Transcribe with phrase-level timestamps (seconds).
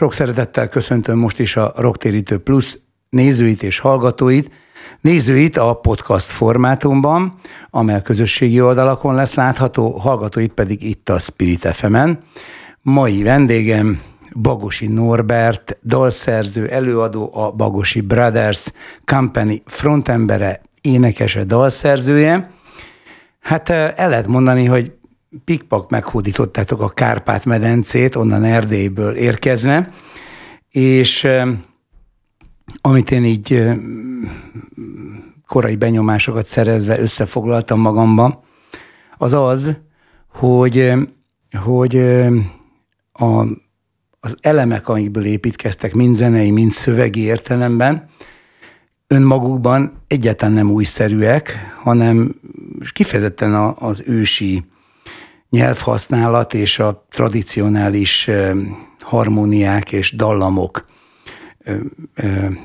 [0.00, 4.50] Sok szeretettel köszöntöm most is a Rocktérítő Plus nézőit és hallgatóit,
[5.00, 7.34] Nézőit a podcast formátumban,
[7.70, 12.22] amely közösségi oldalakon lesz látható, hallgatóit pedig itt a Spirit fm -en.
[12.82, 14.00] Mai vendégem
[14.40, 18.72] Bagosi Norbert, dalszerző, előadó, a Bagosi Brothers
[19.04, 22.50] Company frontembere, énekese, dalszerzője.
[23.40, 24.92] Hát el lehet mondani, hogy
[25.44, 29.90] pikpak meghódítottátok a Kárpát-medencét, onnan Erdélyből érkezve,
[30.70, 31.28] és
[32.80, 33.64] amit én így
[35.46, 38.44] korai benyomásokat szerezve összefoglaltam magamba,
[39.18, 39.76] az az,
[40.28, 40.92] hogy,
[41.62, 41.96] hogy
[43.12, 43.40] a,
[44.20, 48.08] az elemek, amikből építkeztek, mind zenei, mind szövegi értelemben,
[49.06, 52.34] önmagukban egyáltalán nem újszerűek, hanem
[52.92, 54.64] kifejezetten az ősi
[55.50, 58.30] nyelvhasználat és a tradicionális
[59.00, 60.86] harmóniák és dallamok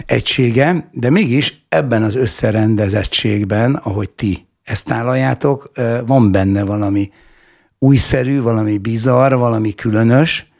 [0.05, 5.71] egysége, de mégis ebben az összerendezettségben, ahogy ti ezt tálaljátok,
[6.05, 7.09] van benne valami
[7.79, 10.53] újszerű, valami bizarr, valami különös,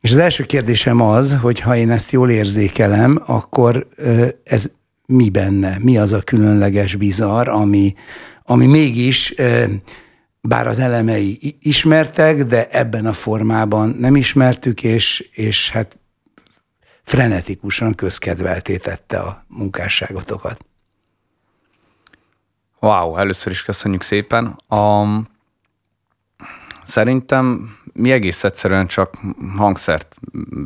[0.00, 3.86] és az első kérdésem az, hogy ha én ezt jól érzékelem, akkor
[4.44, 4.70] ez
[5.06, 5.78] mi benne?
[5.80, 7.94] Mi az a különleges bizarr, ami,
[8.44, 9.34] ami mégis,
[10.44, 15.96] bár az elemei ismertek, de ebben a formában nem ismertük, és, és hát
[17.02, 20.64] frenetikusan közkedvelté tette a munkásságotokat.
[22.80, 24.56] Wow, először is köszönjük szépen.
[24.68, 25.06] A,
[26.84, 29.18] szerintem mi egész egyszerűen csak
[29.56, 30.14] hangszert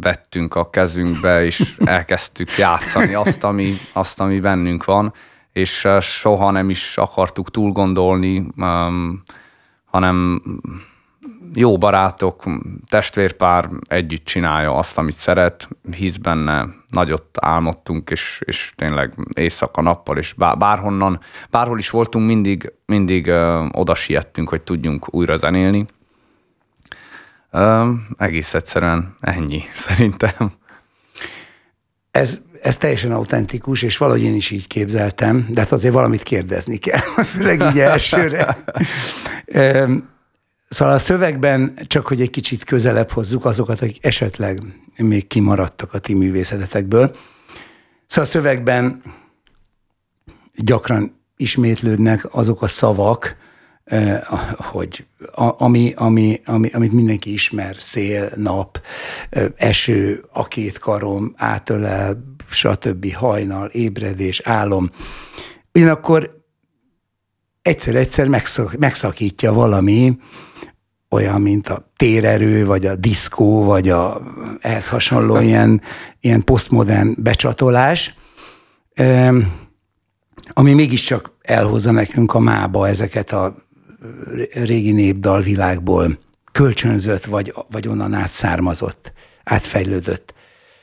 [0.01, 5.13] vettünk a kezünkbe, és elkezdtük játszani azt, ami, azt, ami bennünk van,
[5.53, 9.23] és soha nem is akartuk túl gondolni, um,
[9.87, 10.43] hanem
[11.55, 12.43] jó barátok,
[12.89, 20.33] testvérpár együtt csinálja azt, amit szeret, hisz benne, nagyot álmodtunk, és, és tényleg éjszaka-nappal, és
[20.59, 21.21] bárhonnan,
[21.51, 25.85] bárhol is voltunk, mindig, mindig ö, oda siettünk, hogy tudjunk újra zenélni.
[27.51, 30.53] Ö, egész egyszerűen ennyi, szerintem.
[32.17, 36.77] Ez, ez teljesen autentikus, és valahogy én is így képzeltem, de hát azért valamit kérdezni
[36.77, 37.01] kell,
[37.35, 38.57] főleg így elsőre.
[40.69, 44.61] Szóval a szövegben csak, hogy egy kicsit közelebb hozzuk azokat, akik esetleg
[44.97, 47.17] még kimaradtak a ti művészetetekből.
[48.07, 49.03] Szóval a szövegben
[50.55, 53.37] gyakran ismétlődnek azok a szavak,
[54.57, 58.81] hogy ami, ami, ami, amit mindenki ismer, szél, nap,
[59.31, 63.15] eh, eső, a két karom, átölel, stb.
[63.15, 64.91] hajnal, ébredés, álom.
[65.75, 66.45] Ugyanakkor
[67.63, 68.29] egyszer-egyszer
[68.79, 70.19] megszakítja valami,
[71.11, 74.21] olyan, mint a térerő, vagy a diszkó, vagy a
[74.61, 75.81] ehhez hasonló ilyen,
[76.21, 78.15] ilyen posztmodern becsatolás,
[80.53, 83.66] ami mégiscsak elhozza nekünk a mába ezeket a
[84.53, 86.19] régi népdalvilágból
[86.53, 89.13] kölcsönzött, vagy, vagy onnan átszármazott,
[89.45, 90.35] átfejlődött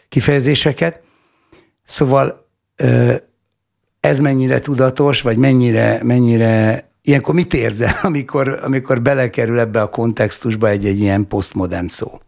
[0.10, 1.02] kifejezéseket.
[1.84, 2.48] Szóval
[4.00, 10.68] ez mennyire tudatos, vagy mennyire, mennyire Ilyenkor mit érzel, amikor, amikor belekerül ebbe a kontextusba
[10.68, 12.22] egy-egy ilyen posztmodern szó?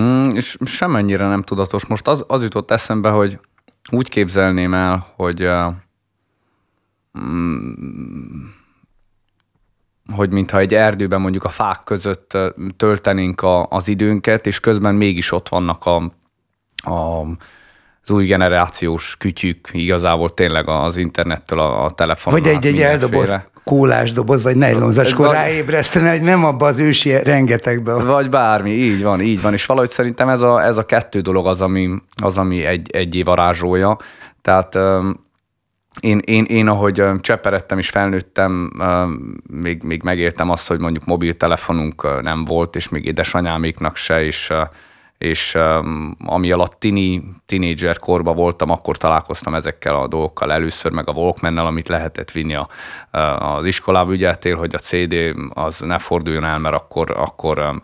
[0.00, 1.86] Mm, és semennyire nem tudatos.
[1.86, 3.38] Most az, az jutott eszembe, hogy
[3.90, 5.72] úgy képzelném el, hogy uh,
[7.18, 8.44] mm,
[10.20, 12.38] hogy mintha egy erdőben mondjuk a fák között
[12.76, 15.96] töltenénk a, az időnket, és közben mégis ott vannak a,
[16.90, 17.26] a
[18.02, 22.40] az új generációs kütyük, igazából tényleg az internettől a, a telefonon.
[22.40, 25.32] Vagy egy-egy eldobott kólás doboz, vagy nejlonzacskó vagy...
[25.32, 28.06] ráébresztene, hogy nem abba az ősi rengetegben.
[28.06, 29.52] Vagy bármi, így van, így van.
[29.52, 31.90] És valahogy szerintem ez a, ez a kettő dolog az, ami,
[32.22, 33.96] az, ami egy, egy varázsolja.
[34.42, 34.78] Tehát
[36.00, 38.72] én, én, én, ahogy cseperedtem és felnőttem,
[39.42, 44.52] még, még megértem azt, hogy mondjuk mobiltelefonunk nem volt, és még édesanyáméknak se, és
[45.18, 45.58] és
[46.24, 51.58] ami alatt tini, tínédzser korban voltam, akkor találkoztam ezekkel a dolgokkal először, meg a walkman
[51.58, 52.68] amit lehetett vinni a,
[53.38, 54.12] az iskolába.
[54.12, 55.14] Ügyeltél, hogy a CD
[55.48, 57.82] az ne forduljon el, mert akkor, akkor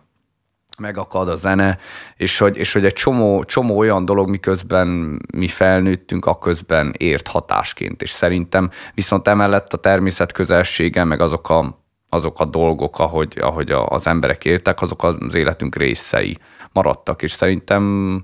[0.78, 1.78] megakad a zene,
[2.16, 8.02] és hogy, és hogy egy csomó, csomó olyan dolog, miközben mi felnőttünk, akközben ért hatásként,
[8.02, 13.70] és szerintem viszont emellett a természet közelsége, meg azok a, azok a dolgok, ahogy, ahogy
[13.70, 16.38] az emberek éltek, azok az életünk részei
[16.72, 18.20] maradtak, és szerintem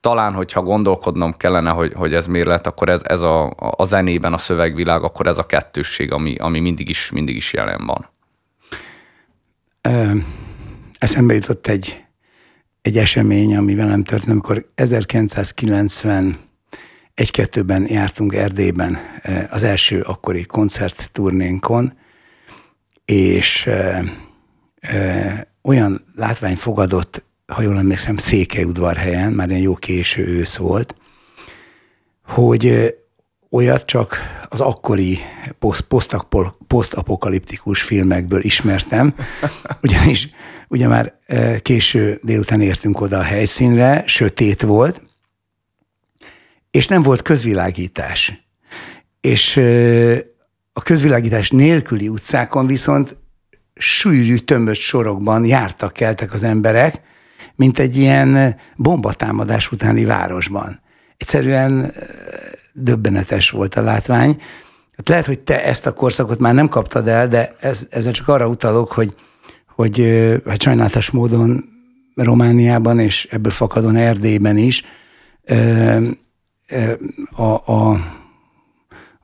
[0.00, 4.32] talán, hogyha gondolkodnom kellene, hogy, hogy ez miért lett, akkor ez, ez a, a zenében,
[4.32, 8.08] a szövegvilág, akkor ez a kettősség, ami, ami mindig, is, mindig is jelen van.
[9.82, 10.10] Ö,
[10.98, 12.04] eszembe jutott egy,
[12.82, 16.38] egy esemény, ami velem történt, amikor 1990
[17.14, 18.98] egy-kettőben jártunk Erdélyben
[19.50, 21.92] az első akkori koncertturnénkon,
[23.04, 24.04] és e,
[24.80, 30.94] e, olyan látvány fogadott, ha jól emlékszem, Székelyudvarhelyen, már ilyen jó késő ősz volt,
[32.22, 32.94] hogy
[33.50, 34.16] olyat csak
[34.48, 35.18] az akkori
[36.66, 39.14] posztapokaliptikus filmekből ismertem,
[39.82, 40.28] ugyanis
[40.68, 41.18] ugye már
[41.62, 45.02] késő délután értünk oda a helyszínre, sötét volt,
[46.70, 48.46] és nem volt közvilágítás.
[49.20, 49.56] És
[50.72, 53.16] a közvilágítás nélküli utcákon viszont
[53.74, 57.00] sűrű, tömött sorokban jártak, keltek az emberek,
[57.54, 60.80] mint egy ilyen bombatámadás utáni városban.
[61.16, 61.92] Egyszerűen
[62.80, 64.42] döbbenetes volt a látvány.
[64.96, 68.28] Hát lehet, hogy te ezt a korszakot már nem kaptad el, de ez, ezzel csak
[68.28, 69.14] arra utalok, hogy,
[69.74, 69.98] hogy
[70.46, 71.64] hát sajnálatos módon
[72.14, 74.84] Romániában és ebből fakadon Erdélyben is
[77.30, 78.00] a, a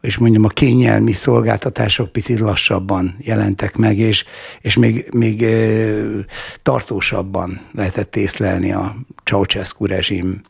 [0.00, 4.24] és mondjam, a kényelmi szolgáltatások picit lassabban jelentek meg, és,
[4.60, 5.46] és még, még
[6.62, 10.42] tartósabban lehetett észlelni a Ceausescu rezsim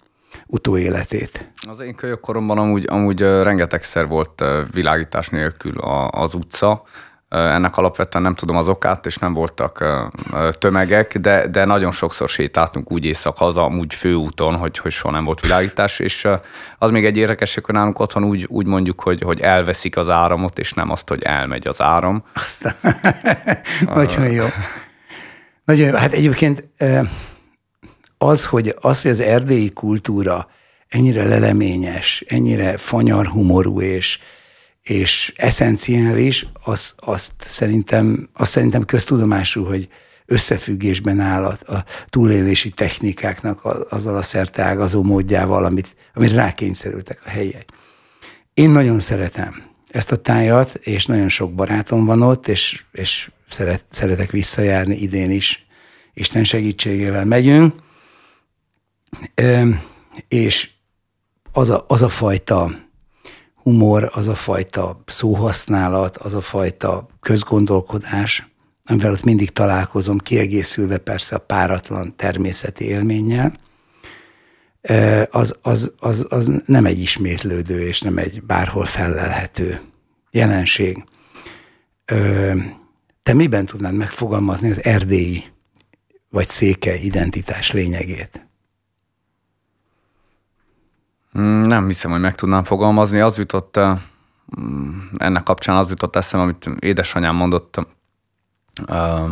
[0.46, 1.50] utóéletét.
[1.68, 5.78] Az én kölyökkoromban amúgy, amúgy rengetegszer volt világítás nélkül
[6.10, 6.82] az utca,
[7.28, 9.84] ennek alapvetően nem tudom az okát, és nem voltak
[10.58, 15.40] tömegek, de, de nagyon sokszor sétáltunk úgy éjszak-haza, úgy főúton, hogy, hogy soha nem volt
[15.40, 16.28] világítás, és
[16.78, 20.58] az még egy érdekes, hogy nálunk otthon úgy, úgy mondjuk, hogy, hogy elveszik az áramot,
[20.58, 22.24] és nem azt, hogy elmegy az áram.
[22.34, 22.74] Aztán.
[23.94, 24.44] Nagyon jó.
[25.64, 25.94] Nagyon jó.
[25.94, 26.64] Hát egyébként
[28.24, 30.48] az, hogy, az, hogy az erdélyi kultúra
[30.88, 34.18] ennyire leleményes, ennyire fanyar humorú és,
[34.82, 39.88] és eszenciális, az, azt, szerintem, azt szerintem köztudomású, hogy
[40.26, 47.28] összefüggésben áll a, a túlélési technikáknak a, azzal a szerteágazó módjával, amit, amire rákényszerültek a
[47.28, 47.68] helyiek.
[48.54, 53.84] Én nagyon szeretem ezt a tájat, és nagyon sok barátom van ott, és, és szeret,
[53.88, 55.66] szeretek visszajárni idén is.
[56.14, 57.82] Isten segítségével megyünk.
[60.28, 60.70] És
[61.52, 62.70] az a, az a fajta
[63.54, 68.48] humor, az a fajta szóhasználat, az a fajta közgondolkodás,
[68.84, 73.52] amivel ott mindig találkozom, kiegészülve persze a páratlan természeti élménnyel,
[75.30, 79.80] az, az, az, az nem egy ismétlődő és nem egy bárhol fellelhető
[80.30, 81.04] jelenség.
[83.22, 85.44] Te miben tudnád megfogalmazni az erdélyi
[86.30, 88.46] vagy széke identitás lényegét?
[91.38, 93.20] Mm, nem hiszem, hogy meg tudnám fogalmazni.
[93.20, 93.98] Az jutott, eh,
[94.60, 97.86] mm, ennek kapcsán az jutott eszem, amit édesanyám mondott
[98.86, 99.24] eh,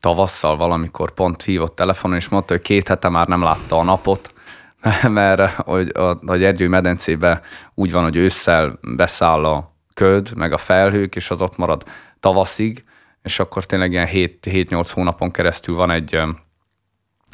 [0.00, 4.34] tavasszal valamikor pont hívott telefonon, és mondta, hogy két hete már nem látta a napot,
[5.08, 7.40] mert hogy a, a Gyergyői medencébe
[7.74, 11.84] úgy van, hogy ősszel beszáll a köd, meg a felhők, és az ott marad
[12.20, 12.84] tavaszig,
[13.22, 16.28] és akkor tényleg ilyen 7-8 hónapon keresztül van egy, eh,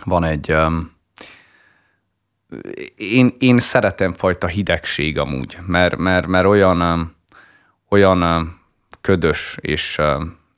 [0.04, 0.56] van egy
[2.96, 7.12] én, én szeretem fajta hidegség amúgy, mert, mert, mert olyan,
[7.88, 8.52] olyan
[9.00, 10.00] ködös és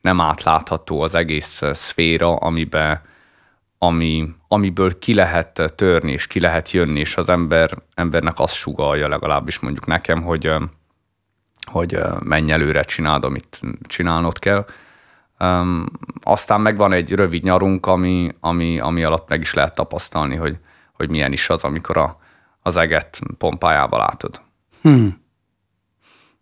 [0.00, 3.00] nem átlátható az egész szféra, amiben,
[3.78, 9.08] ami, amiből ki lehet törni, és ki lehet jönni, és az ember, embernek azt sugalja
[9.08, 10.52] legalábbis mondjuk nekem, hogy,
[11.70, 14.66] hogy menj előre, csináld, amit csinálnod kell.
[15.40, 15.86] Um,
[16.22, 20.58] aztán megvan egy rövid nyarunk, ami, ami, ami alatt meg is lehet tapasztalni, hogy,
[21.00, 22.20] hogy milyen is az, amikor a,
[22.62, 24.40] az eget pompájába látod.
[24.82, 25.20] Hmm.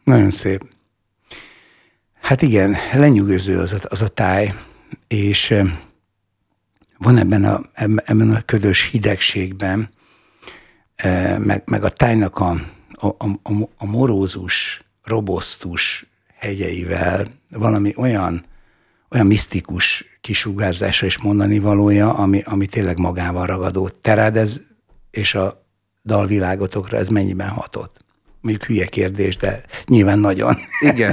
[0.04, 0.64] Nagyon szép.
[2.20, 4.54] Hát igen, lenyűgöző az a, az a táj,
[5.08, 5.54] és
[6.98, 7.60] van ebben a,
[8.04, 9.88] ebben a ködös hidegségben,
[11.38, 12.50] meg, meg a tájnak a,
[12.92, 13.28] a, a,
[13.76, 16.06] a morózus, robosztus
[16.38, 18.44] hegyeivel valami olyan,
[19.10, 23.88] olyan misztikus kisugárzása és mondani valója, ami, ami tényleg magával ragadó.
[23.88, 24.60] Terád ez
[25.10, 25.66] és a
[26.04, 28.04] dalvilágotokra ez mennyiben hatott?
[28.40, 30.56] Mondjuk hülye kérdés, de nyilván nagyon.
[30.92, 31.12] Igen,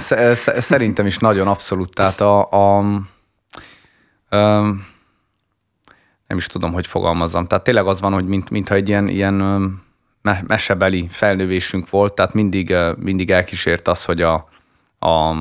[0.59, 1.93] szerintem is nagyon abszolút.
[1.93, 4.61] Tehát a, a, a
[6.27, 7.47] nem is tudom, hogy fogalmazzam.
[7.47, 9.35] Tehát tényleg az van, hogy mint, mintha egy ilyen, ilyen
[10.47, 14.33] mesebeli felnövésünk volt, tehát mindig, mindig elkísért az, hogy a,
[14.99, 15.35] a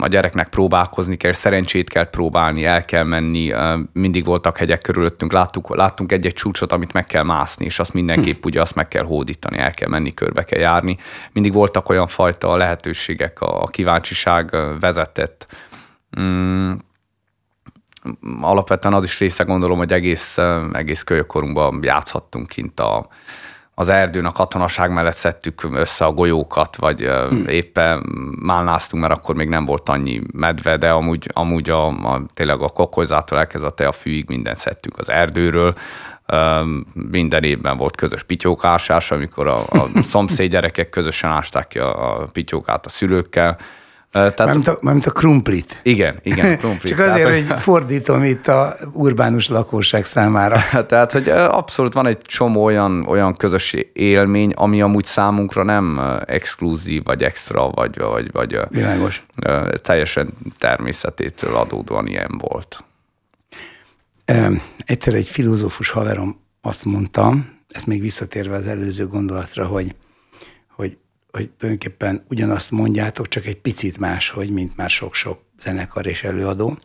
[0.00, 3.52] a gyereknek próbálkozni kell, szerencsét kell próbálni, el kell menni,
[3.92, 8.44] mindig voltak hegyek körülöttünk, láttuk, láttunk egy-egy csúcsot, amit meg kell mászni, és azt mindenképp
[8.44, 10.96] ugye azt meg kell hódítani, el kell menni, körbe kell járni.
[11.32, 15.46] Mindig voltak olyan fajta lehetőségek, a kíváncsiság vezetett.
[16.20, 16.72] Mm,
[18.40, 20.38] alapvetően az is része gondolom, hogy egész,
[20.72, 23.08] egész kölyökkorunkban játszhattunk kint a,
[23.80, 27.46] az erdőn, a katonaság mellett szedtük össze a golyókat, vagy hmm.
[27.46, 27.98] éppen
[28.42, 32.68] málnáztunk, mert akkor még nem volt annyi medve, de amúgy, amúgy a, a, tényleg a
[32.68, 35.74] kokolyzától elkezdve a fűig mindent szedtünk az erdőről.
[36.92, 42.26] Minden évben volt közös pityókásás, amikor a, a szomszéd gyerekek közösen ásták ki a, a
[42.32, 43.58] pityókát a szülőkkel.
[44.10, 45.80] Tehát, mármint, a, mármint a krumplit.
[45.82, 46.92] Igen, igen, krumplit.
[46.92, 50.56] Csak azért, tehát, hogy fordítom itt a urbánus lakosság számára.
[50.88, 57.04] Tehát, hogy abszolút van egy csomó olyan, olyan közös élmény, ami amúgy számunkra nem exkluzív,
[57.04, 59.26] vagy extra, vagy, vagy, vagy Világos.
[59.82, 62.84] teljesen természetétől adódóan ilyen volt.
[64.84, 67.34] Egyszer egy filozófus haverom azt mondta,
[67.68, 69.94] ezt még visszatérve az előző gondolatra, hogy,
[71.32, 76.78] hogy tulajdonképpen ugyanazt mondjátok, csak egy picit máshogy, mint már sok-sok zenekar és előadó.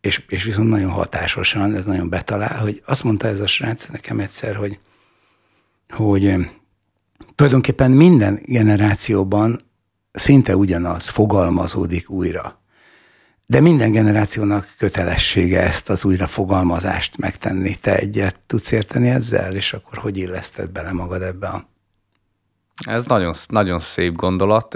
[0.00, 4.20] És, és viszont nagyon hatásosan, ez nagyon betalál, hogy azt mondta ez a srác nekem
[4.20, 4.78] egyszer, hogy,
[5.88, 6.34] hogy
[7.34, 9.60] tulajdonképpen minden generációban
[10.12, 12.60] szinte ugyanaz fogalmazódik újra.
[13.46, 17.74] De minden generációnak kötelessége ezt az újrafogalmazást megtenni.
[17.74, 21.75] Te egyet tudsz érteni ezzel, és akkor hogy illeszted bele magad ebbe a
[22.84, 24.74] ez nagyon, nagyon szép gondolat,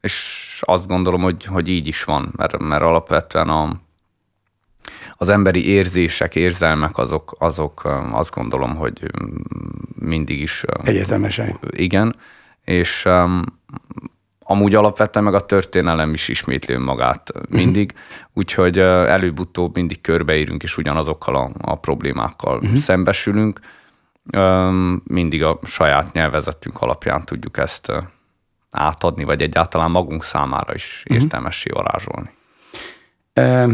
[0.00, 3.72] és azt gondolom, hogy, hogy így is van, mert, mert alapvetően a,
[5.16, 9.10] az emberi érzések, érzelmek azok, azok azt gondolom, hogy
[9.98, 10.64] mindig is...
[10.82, 11.58] Egyetemesen.
[11.70, 12.16] Igen,
[12.64, 13.08] és
[14.44, 18.28] amúgy alapvetően meg a történelem is ismétli magát mindig, uh-huh.
[18.32, 22.76] úgyhogy előbb-utóbb mindig körbeírünk, és ugyanazokkal a, a problémákkal uh-huh.
[22.76, 23.60] szembesülünk
[25.04, 27.92] mindig a saját nyelvezetünk alapján tudjuk ezt
[28.70, 31.22] átadni, vagy egyáltalán magunk számára is uh-huh.
[31.22, 32.30] értelmessé varázsolni.
[33.32, 33.72] Ö,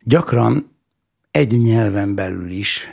[0.00, 0.76] gyakran
[1.30, 2.88] egy nyelven belül is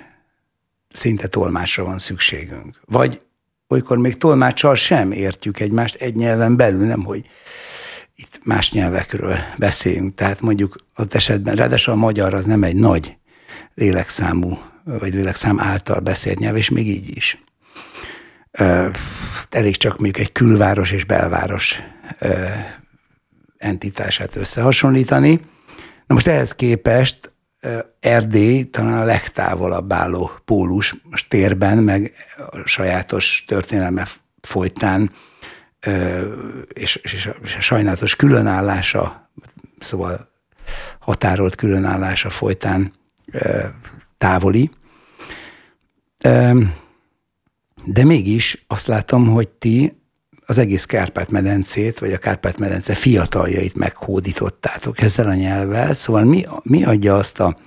[0.93, 2.81] szinte tolmásra van szükségünk.
[2.85, 3.21] Vagy
[3.67, 7.25] olykor még tolmáccsal sem értjük egymást egy nyelven belül, nem hogy
[8.15, 10.15] itt más nyelvekről beszéljünk.
[10.15, 13.17] Tehát mondjuk az esetben, ráadásul a magyar az nem egy nagy
[13.73, 17.43] lélekszámú vagy lélekszám által beszélt nyelv, és még így is.
[19.49, 21.81] Elég csak mondjuk egy külváros és belváros
[23.57, 25.31] entitását összehasonlítani.
[26.07, 27.33] Na most ehhez képest
[27.99, 32.13] Erdély talán a legtávolabb álló pólus most térben, meg
[32.51, 34.07] a sajátos történelme
[34.41, 35.11] folytán,
[36.73, 39.29] és, és, és a sajnálatos különállása,
[39.79, 40.33] szóval
[40.99, 42.93] határolt különállása folytán
[44.25, 44.69] távoli.
[47.85, 50.01] De mégis azt látom, hogy ti
[50.45, 57.15] az egész Kárpát-medencét, vagy a Kárpát-medence fiataljait meghódítottátok ezzel a nyelvvel, szóval mi, mi adja
[57.15, 57.57] azt a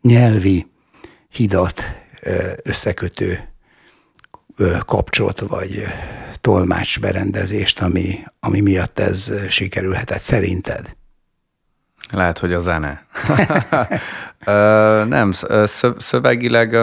[0.00, 0.66] nyelvi
[1.28, 1.84] hidat
[2.62, 3.48] összekötő
[4.78, 5.82] kapcsot, vagy
[6.40, 10.96] tolmács berendezést, ami, ami miatt ez sikerülhetett szerinted?
[12.12, 13.06] Lehet, hogy a zene.
[15.08, 15.32] nem,
[15.98, 16.74] szövegileg...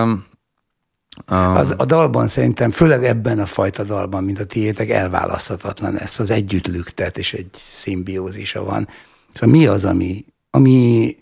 [1.25, 6.31] Az, a dalban szerintem, főleg ebben a fajta dalban, mint a tiétek, elválaszthatatlan ez, az
[6.31, 8.88] együttlüktet és egy szimbiózisa van.
[9.33, 11.15] Szóval mi az, ami, ami,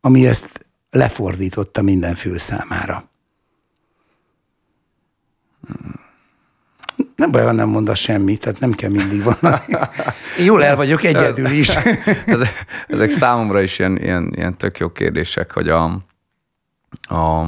[0.00, 3.10] ami ezt lefordította minden fül számára?
[7.22, 9.36] Nem baj, ha nem mondasz semmit, tehát nem kell mindig van.
[10.38, 11.68] Én jól el vagyok egyedül is.
[12.26, 15.84] ezek, ezek számomra is ilyen, ilyen, ilyen tök jó kérdések, hogy a,
[17.02, 17.44] a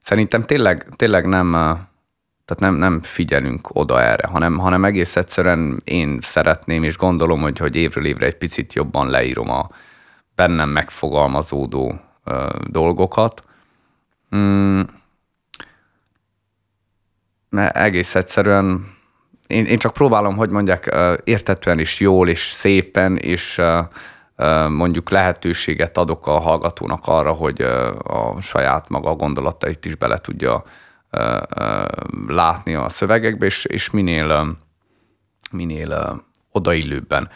[0.00, 1.50] szerintem tényleg, tényleg nem,
[2.44, 7.58] tehát nem, nem figyelünk oda erre, hanem, hanem egész egyszerűen én szeretném, és gondolom, hogy,
[7.58, 9.68] hogy évről évre egy picit jobban leírom a
[10.34, 13.42] bennem megfogalmazódó ö, dolgokat.
[14.36, 14.80] Mm,
[17.54, 18.92] mert egész egyszerűen
[19.46, 23.60] én, én csak próbálom, hogy mondják, értetően is jól és szépen, és
[24.68, 27.62] mondjuk lehetőséget adok a hallgatónak arra, hogy
[28.02, 30.64] a saját maga gondolatait is bele tudja
[32.26, 34.56] látni a szövegekbe, és, és minél,
[35.50, 37.28] minél odaillőbben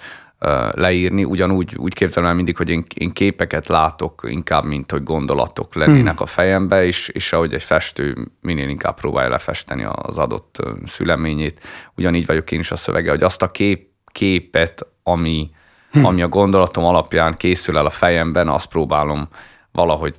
[0.70, 1.24] leírni.
[1.24, 6.14] Ugyanúgy úgy képzelem el mindig, hogy én, én képeket látok inkább, mint hogy gondolatok lennének
[6.14, 6.22] hmm.
[6.22, 11.60] a fejembe, és, és ahogy egy festő minél inkább próbálja lefesteni az adott szüleményét,
[11.96, 15.50] ugyanígy vagyok én is a szövege, hogy azt a kép, képet, ami,
[15.90, 16.04] hmm.
[16.04, 19.28] ami a gondolatom alapján készül el a fejemben, azt próbálom
[19.72, 20.14] valahogy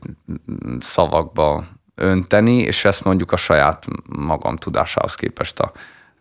[0.80, 1.64] szavakba
[1.96, 5.72] önteni, és ezt mondjuk a saját magam tudásához képest a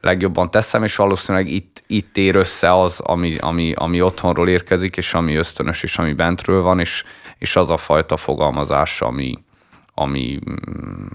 [0.01, 5.15] legjobban teszem, és valószínűleg itt, itt ér össze az, ami, ami, ami otthonról érkezik, és
[5.15, 7.05] ami ösztönös, és ami bentről van, és,
[7.39, 9.39] és az a fajta fogalmazás, ami,
[9.95, 11.07] ami mm,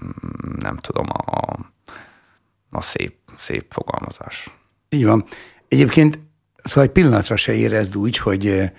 [0.58, 1.56] nem tudom, a,
[2.70, 4.50] a szép, szép fogalmazás.
[4.88, 5.24] Így van.
[5.68, 6.18] Egyébként
[6.62, 8.72] szóval egy pillanatra se érezd úgy, hogy,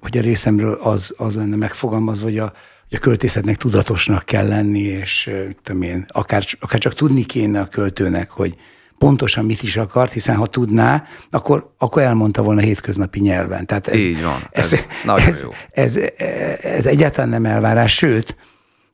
[0.00, 2.52] hogy a részemről az, az lenne megfogalmazva, hogy a,
[2.88, 5.30] hogy a költészetnek tudatosnak kell lenni, és
[5.62, 8.56] tudom én, akár, akár csak tudni kéne a költőnek, hogy
[9.00, 13.66] pontosan mit is akart, hiszen ha tudná, akkor, akkor elmondta volna hétköznapi nyelven.
[13.66, 15.48] Tehát ez, Így van, ez, ez, nagyon ez, jó.
[15.70, 18.36] Ez, ez, ez egyáltalán nem elvárás, sőt,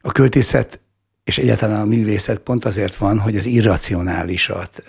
[0.01, 0.81] a költészet
[1.25, 4.83] és egyáltalán a művészet pont azért van, hogy az irracionálisat,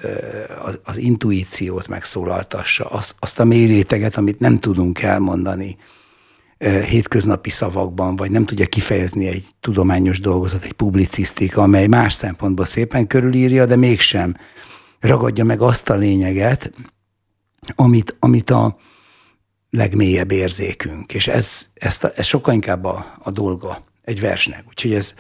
[0.64, 5.78] az, az intuíciót megszólaltassa, azt, azt a méréteget, amit nem tudunk elmondani
[6.88, 13.08] hétköznapi szavakban, vagy nem tudja kifejezni egy tudományos dolgozat, egy publicisztika, amely más szempontból szépen
[13.08, 14.36] körülírja, de mégsem
[15.00, 16.74] ragadja meg azt a lényeget,
[17.76, 18.78] amit, amit a
[19.70, 21.14] legmélyebb érzékünk.
[21.14, 24.64] És ez, ez, ez sokkal inkább a, a dolga egy versnek.
[24.68, 25.14] Úgyhogy ez,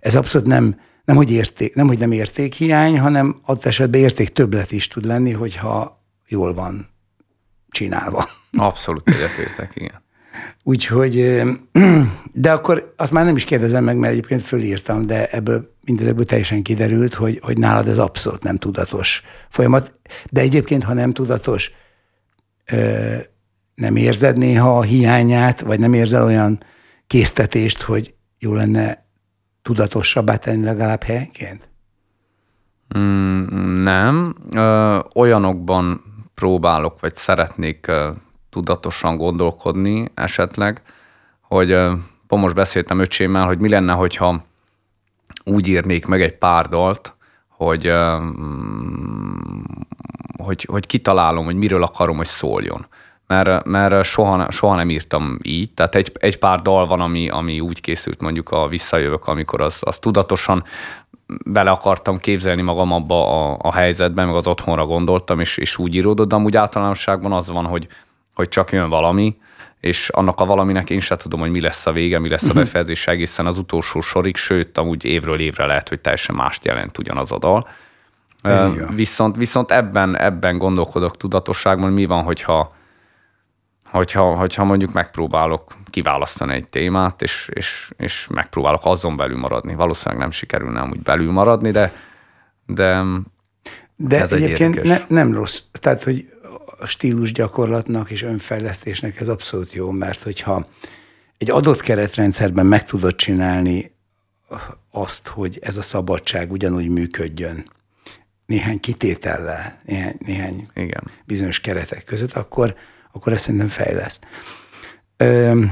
[0.00, 4.72] ez abszolút nem, nem, hogy érték, nem, hogy nem értékhiány, hanem adott esetben érték többlet
[4.72, 6.88] is tud lenni, hogyha jól van
[7.68, 8.28] csinálva.
[8.52, 10.02] Abszolút egyetértek, igen.
[10.62, 11.42] Úgyhogy,
[12.32, 16.62] de akkor azt már nem is kérdezem meg, mert egyébként fölírtam, de ebből mindezekből teljesen
[16.62, 19.92] kiderült, hogy, hogy nálad ez abszolút nem tudatos folyamat.
[20.30, 21.72] De egyébként, ha nem tudatos,
[23.74, 26.58] nem érzed néha a hiányát, vagy nem érzed olyan
[27.06, 29.06] késztetést, hogy jó lenne
[29.62, 31.68] tudatosabbá tenni legalább helyenként?
[32.98, 33.44] Mm,
[33.82, 34.34] nem.
[34.54, 36.02] Ö, olyanokban
[36.34, 38.10] próbálok, vagy szeretnék ö,
[38.50, 40.82] tudatosan gondolkodni esetleg,
[41.40, 41.92] hogy ö,
[42.28, 44.44] most beszéltem öcsémmel, hogy mi lenne, hogyha
[45.44, 47.14] úgy írnék meg egy pár dalt,
[47.48, 48.28] hogy, ö,
[50.38, 52.86] hogy, hogy kitalálom, hogy miről akarom, hogy szóljon
[53.26, 55.70] mert, mert soha, soha nem írtam így.
[55.70, 59.76] Tehát egy, egy pár dal van, ami, ami úgy készült mondjuk a Visszajövök, amikor az,
[59.80, 60.64] az tudatosan
[61.46, 65.94] bele akartam képzelni magam abba a, a helyzetben, meg az otthonra gondoltam, és, és úgy
[65.94, 67.88] íródott, de amúgy általánosságban az van, hogy,
[68.34, 69.36] hogy csak jön valami,
[69.84, 72.46] és annak a valaminek én sem tudom, hogy mi lesz a vége, mi lesz a
[72.46, 72.56] mhm.
[72.56, 77.32] befejezés egészen az utolsó sorig, sőt, amúgy évről évre lehet, hogy teljesen mást jelent ugyanaz
[77.32, 77.68] a dal.
[78.94, 82.74] viszont, viszont ebben, ebben gondolkodok tudatosságban, mi van, hogyha,
[83.84, 89.74] hogyha, hogyha mondjuk megpróbálok kiválasztani egy témát, és, és, és megpróbálok azon belül maradni.
[89.74, 91.92] Valószínűleg nem sikerülne amúgy belül maradni, de,
[92.66, 93.02] de,
[93.96, 95.60] de ez egyébként ne, nem rossz.
[95.72, 96.28] Tehát, hogy
[96.78, 100.68] a stílus gyakorlatnak és önfejlesztésnek ez abszolút jó, mert hogyha
[101.38, 103.92] egy adott keretrendszerben meg tudod csinálni
[104.90, 107.70] azt, hogy ez a szabadság ugyanúgy működjön,
[108.46, 111.10] néhány kitétellel, néhány, néhány Igen.
[111.24, 112.74] bizonyos keretek között, akkor,
[113.12, 114.26] akkor ezt szerintem fejleszt.
[115.16, 115.64] Ö,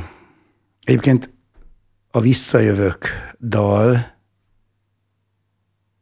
[0.84, 1.30] egyébként
[2.10, 3.08] a Visszajövök
[3.40, 4.14] dal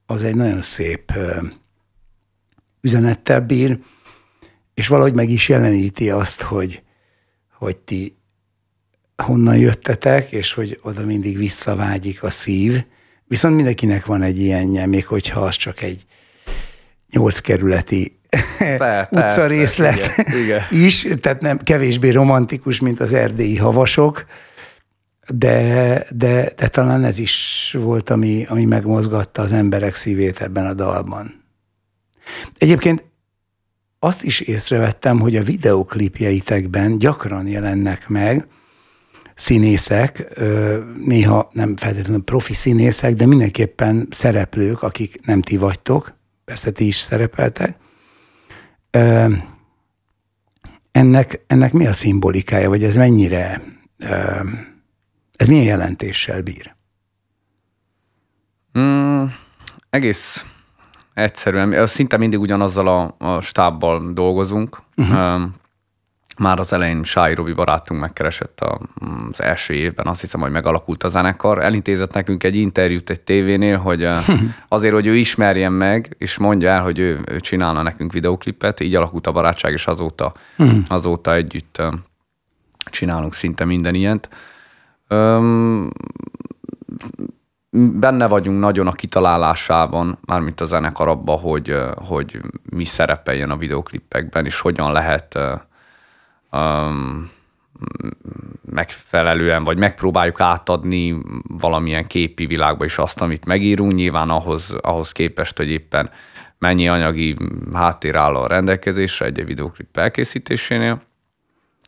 [0.07, 1.13] az egy nagyon szép
[2.81, 3.79] üzenettel bír,
[4.75, 6.83] és valahogy meg is jeleníti azt, hogy,
[7.59, 8.17] hogy ti
[9.17, 12.85] honnan jöttetek, és hogy oda mindig visszavágyik a szív.
[13.25, 16.05] Viszont mindenkinek van egy ilyenje, még hogyha az csak egy
[17.11, 18.19] nyolc kerületi
[19.11, 20.67] utca részlet igen, igen.
[20.87, 24.25] is, tehát nem kevésbé romantikus, mint az erdélyi havasok,
[25.29, 30.75] de, de, de talán ez is volt, ami, ami megmozgatta az emberek szívét ebben a
[30.75, 31.40] dalban.
[32.59, 33.05] Egyébként
[33.99, 38.47] azt is észrevettem, hogy a videoklipjeitekben gyakran jelennek meg
[39.35, 40.41] színészek,
[41.05, 46.15] néha nem feltétlenül profi színészek, de mindenképpen szereplők, akik nem ti vagytok,
[46.45, 47.77] persze ti is szerepeltek,
[50.93, 53.63] ennek, ennek mi a szimbolikája, vagy ez mennyire,
[55.37, 56.75] ez milyen jelentéssel bír?
[58.79, 59.25] Mm,
[59.91, 60.45] egész
[61.21, 64.79] egyszerűen, szinte mindig ugyanazzal a, a stábbal dolgozunk.
[64.97, 65.43] Uh-huh
[66.41, 68.61] már az elején Sáj Robi barátunk megkeresett
[69.31, 71.59] az első évben, azt hiszem, hogy megalakult a zenekar.
[71.59, 74.09] Elintézett nekünk egy interjút egy tévénél, hogy
[74.69, 78.95] azért, hogy ő ismerjen meg, és mondja el, hogy ő, ő csinálna nekünk videoklipet, így
[78.95, 80.79] alakult a barátság, és azóta, uh-huh.
[80.89, 81.83] azóta együtt
[82.85, 84.29] csinálunk szinte minden ilyent.
[87.73, 94.45] Benne vagyunk nagyon a kitalálásában, mármint a zenekar abba, hogy, hogy mi szerepeljen a videoklipekben,
[94.45, 95.39] és hogyan lehet
[96.53, 97.31] um,
[98.65, 105.57] megfelelően, vagy megpróbáljuk átadni valamilyen képi világba is azt, amit megírunk, nyilván ahhoz, ahhoz képest,
[105.57, 106.11] hogy éppen
[106.59, 107.37] mennyi anyagi
[107.73, 111.03] háttér áll a rendelkezésre egy videóklip elkészítésénél,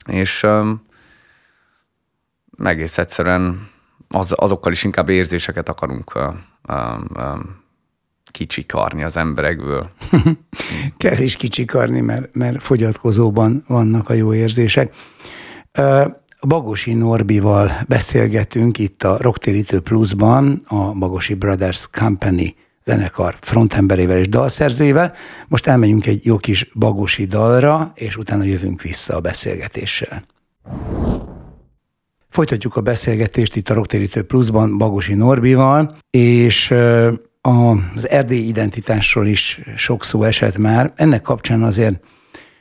[0.06, 0.82] és um,
[2.64, 3.70] egész egyszerűen
[4.12, 6.22] az, azokkal is inkább érzéseket akarunk uh,
[6.68, 7.60] um, um,
[8.32, 9.90] kicsikarni az emberekből.
[10.96, 14.94] Kell is kicsikarni, mert, mert fogyatkozóban vannak a jó érzések.
[16.40, 25.12] Bagosi Norbival beszélgetünk itt a Rocktérítő Plusban, a Bagosi Brothers Company zenekar frontemberével és dalszerzőjével.
[25.48, 30.22] Most elmegyünk egy jó kis bagosi dalra, és utána jövünk vissza a beszélgetéssel.
[32.32, 36.74] Folytatjuk a beszélgetést itt a Rocktérítő Plusban Bagosi Norbival, és
[37.40, 40.92] az erdélyi identitásról is sok szó esett már.
[40.96, 42.04] Ennek kapcsán azért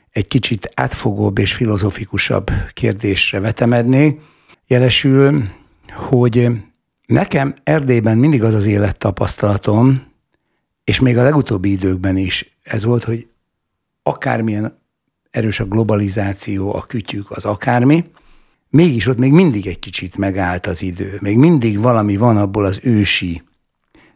[0.10, 4.20] egy kicsit átfogóbb és filozofikusabb kérdésre vetemednék.
[4.68, 5.44] Jelesül,
[5.94, 6.50] hogy
[7.06, 10.04] nekem Erdélyben mindig az az élettapasztalatom,
[10.84, 13.28] és még a legutóbbi időkben is ez volt, hogy
[14.04, 14.80] akármilyen
[15.30, 18.06] erős a globalizáció, a kütyük, az akármi,
[18.72, 21.18] mégis ott még mindig egy kicsit megállt az idő.
[21.22, 23.44] Még mindig valami van abból az ősi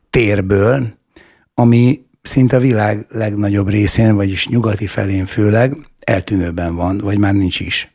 [0.09, 0.97] térből,
[1.53, 7.59] ami szinte a világ legnagyobb részén, vagyis nyugati felén főleg eltűnőben van, vagy már nincs
[7.59, 7.93] is.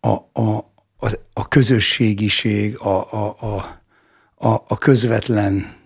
[0.00, 3.36] A, a, az, a közösségiség, a, a,
[4.34, 5.76] a, a, közvetlen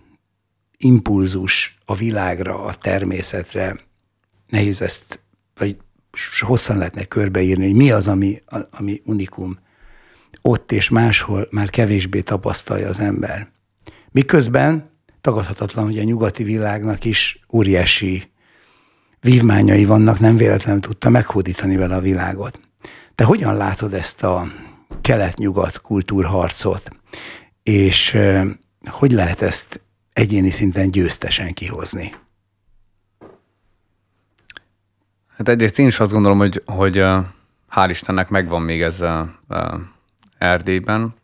[0.77, 3.81] impulzus a világra, a természetre,
[4.49, 5.21] nehéz ezt,
[5.55, 5.77] vagy
[6.41, 9.59] hosszan lehetne körbeírni, hogy mi az, ami, ami unikum
[10.43, 13.49] ott és máshol már kevésbé tapasztalja az ember.
[14.11, 14.85] Miközben
[15.21, 18.31] tagadhatatlan, hogy a nyugati világnak is óriási
[19.21, 22.61] vívmányai vannak, nem véletlenül tudta meghódítani vele a világot.
[23.15, 24.53] Te hogyan látod ezt a
[25.01, 26.89] kelet-nyugat kultúrharcot,
[27.63, 28.19] és
[28.87, 29.81] hogy lehet ezt
[30.13, 32.13] egyéni szinten győztesen kihozni?
[35.37, 36.97] Hát egyrészt én is azt gondolom, hogy, hogy
[37.75, 39.19] hál' Istennek megvan még ez a,
[39.49, 39.81] a
[40.39, 41.15] Erdélyben.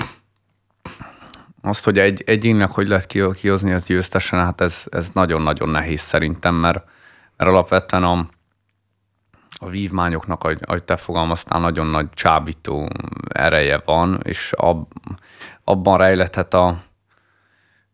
[1.63, 6.55] Azt, hogy egy, egyénnek hogy lehet kihozni az győztesen, hát ez, ez nagyon-nagyon nehéz szerintem,
[6.55, 6.91] mert,
[7.37, 8.29] mert alapvetően a,
[9.53, 12.89] a vívmányoknak, ahogy, ahogy te fogalmaztál, nagyon nagy csábító
[13.29, 14.93] ereje van, és ab,
[15.65, 16.83] abban rejlethet a,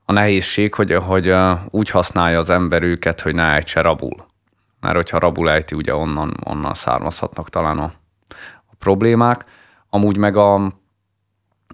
[0.04, 1.34] a nehézség, hogy, hogy
[1.70, 4.34] úgy használja az ember őket, hogy ne ejtse rabul.
[4.80, 7.92] Mert hogyha rabul ejti, ugye onnan, onnan származhatnak talán a,
[8.66, 9.44] a problémák.
[9.90, 10.54] Amúgy meg a,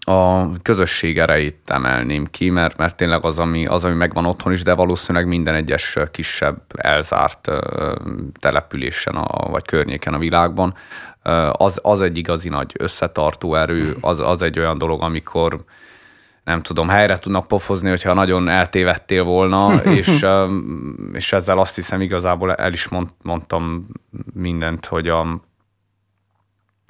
[0.05, 4.63] a közösség erejét emelném ki, mert, mert tényleg az ami, az, ami megvan otthon is,
[4.63, 7.51] de valószínűleg minden egyes kisebb elzárt
[8.41, 10.75] településen a, vagy környéken a világban,
[11.53, 15.65] az, az egy igazi nagy összetartó erő, az, az egy olyan dolog, amikor
[16.45, 20.27] nem tudom, helyre tudnak pofozni, hogyha nagyon eltévedtél volna, és,
[21.13, 23.87] és ezzel azt hiszem igazából el is mond, mondtam
[24.35, 25.41] mindent, hogy a,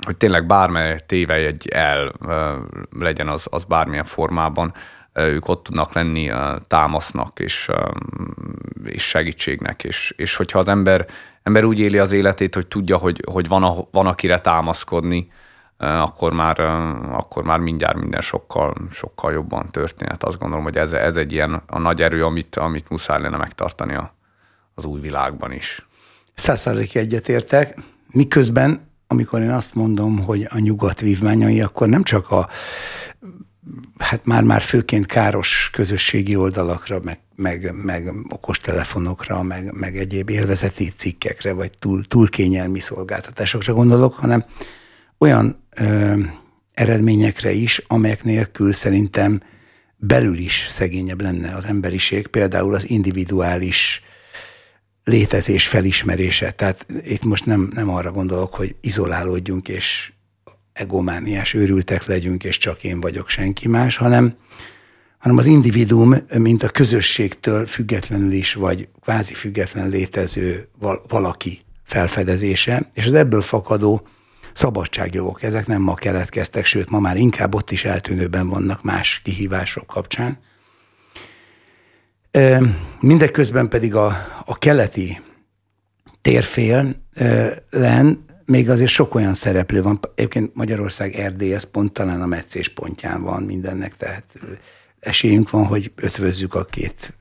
[0.07, 2.13] hogy tényleg bármely tévejegy el
[2.99, 4.75] legyen az, az bármilyen formában,
[5.15, 6.31] ők ott tudnak lenni
[6.67, 7.69] támasznak és,
[8.85, 11.07] és segítségnek, és, és hogyha az ember,
[11.43, 15.31] ember úgy éli az életét, hogy tudja, hogy, hogy van, a, van akire támaszkodni,
[15.83, 16.61] akkor már,
[17.11, 20.25] akkor már mindjárt minden sokkal, sokkal jobban történhet.
[20.25, 23.95] Azt gondolom, hogy ez, ez egy ilyen a nagy erő, amit, amit muszáj lenne megtartani
[23.95, 24.15] a,
[24.75, 25.87] az új világban is.
[26.35, 27.79] Százszerzéki egyetértek,
[28.13, 32.49] miközben amikor én azt mondom, hogy a nyugat vívmányai, akkor nem csak a
[33.99, 41.53] hát már-már főként káros közösségi oldalakra, meg, meg, meg okostelefonokra, meg, meg egyéb élvezeti cikkekre,
[41.53, 44.45] vagy túl, túl kényelmi szolgáltatásokra gondolok, hanem
[45.19, 46.21] olyan ö,
[46.75, 49.41] eredményekre is, amelyek nélkül szerintem
[49.97, 54.03] belül is szegényebb lenne az emberiség, például az individuális
[55.05, 56.51] létezés felismerése.
[56.51, 60.13] Tehát itt most nem, nem arra gondolok, hogy izolálódjunk és
[60.73, 64.37] egomániás őrültek legyünk, és csak én vagyok senki más, hanem,
[65.19, 70.69] hanem az individuum, mint a közösségtől függetlenül is, vagy kvázi független létező
[71.09, 74.07] valaki felfedezése, és az ebből fakadó
[74.53, 79.87] szabadságjogok, ezek nem ma keletkeztek, sőt, ma már inkább ott is eltűnőben vannak más kihívások
[79.87, 80.39] kapcsán.
[83.01, 85.21] Mindeközben pedig a, a keleti
[86.21, 87.05] térfélen
[88.45, 90.01] még azért sok olyan szereplő van.
[90.15, 94.25] Egyébként Magyarország Erdély, ez pont talán a meccés pontján van mindennek, tehát
[95.01, 97.15] esélyünk van, hogy ötvözzük a két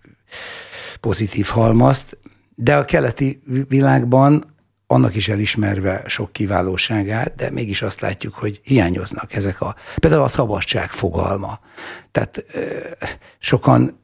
[0.99, 2.17] pozitív halmazt,
[2.55, 4.55] de a keleti világban
[4.91, 10.27] annak is elismerve sok kiválóságát, de mégis azt látjuk, hogy hiányoznak ezek a, például a
[10.27, 11.59] szabadság fogalma.
[12.11, 12.45] Tehát
[13.39, 13.99] sokan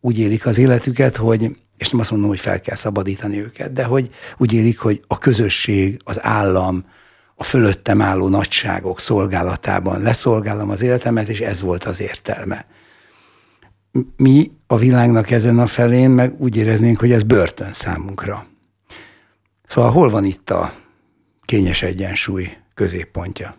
[0.00, 3.84] úgy élik az életüket, hogy, és nem azt mondom, hogy fel kell szabadítani őket, de
[3.84, 6.84] hogy úgy élik, hogy a közösség, az állam,
[7.34, 12.66] a fölöttem álló nagyságok szolgálatában leszolgálom az életemet, és ez volt az értelme.
[14.16, 18.46] Mi a világnak ezen a felén meg úgy éreznénk, hogy ez börtön számunkra.
[19.68, 20.72] Szóval hol van itt a
[21.42, 23.56] kényes egyensúly középpontja?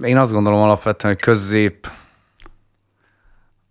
[0.00, 1.90] Én azt gondolom alapvetően, hogy közép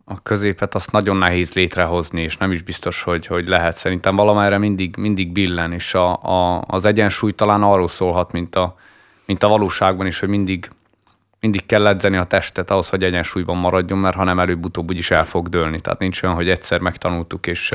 [0.06, 3.76] a középet azt nagyon nehéz létrehozni, és nem is biztos, hogy, hogy lehet.
[3.76, 8.76] Szerintem valamára mindig, mindig billen, és a, a, az egyensúly talán arról szólhat, mint a,
[9.26, 10.70] mint a valóságban is, hogy mindig,
[11.40, 15.26] mindig kell edzeni a testet ahhoz, hogy egyensúlyban maradjon, mert ha nem előbb-utóbb úgyis el
[15.26, 15.82] fog dőlni.
[15.82, 17.74] Tehát nincs olyan, hogy egyszer megtanultuk, és,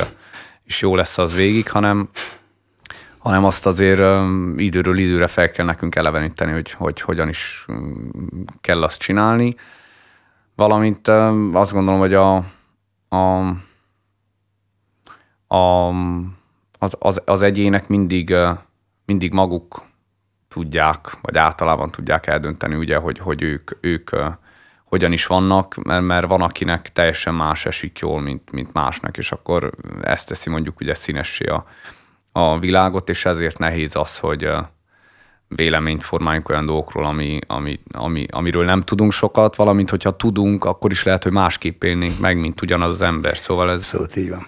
[0.68, 2.08] és jó lesz az végig, hanem,
[3.18, 4.24] hanem azt azért
[4.56, 7.66] időről időre fel kell nekünk eleveníteni, hogy, hogy hogyan is
[8.60, 9.54] kell azt csinálni.
[10.54, 11.08] Valamint
[11.52, 12.44] azt gondolom, hogy a,
[13.08, 13.46] a,
[15.54, 15.88] a,
[16.78, 18.34] az, az, az egyének mindig,
[19.04, 19.82] mindig maguk
[20.48, 24.10] tudják, vagy általában tudják eldönteni, ugye, hogy, hogy ők, ők
[24.88, 29.32] hogyan is vannak, mert, mert van, akinek teljesen más esik jól, mint, mint másnak, és
[29.32, 29.70] akkor
[30.02, 31.64] ezt teszi mondjuk ugye színessé a,
[32.32, 34.48] a világot, és ezért nehéz az, hogy,
[35.48, 40.90] véleményt formáljunk olyan dolgokról, ami, ami, ami, amiről nem tudunk sokat, valamint hogyha tudunk, akkor
[40.90, 43.36] is lehet, hogy másképp élnénk meg, mint ugyanaz az ember.
[43.36, 44.46] Szóval ez abszolút így van.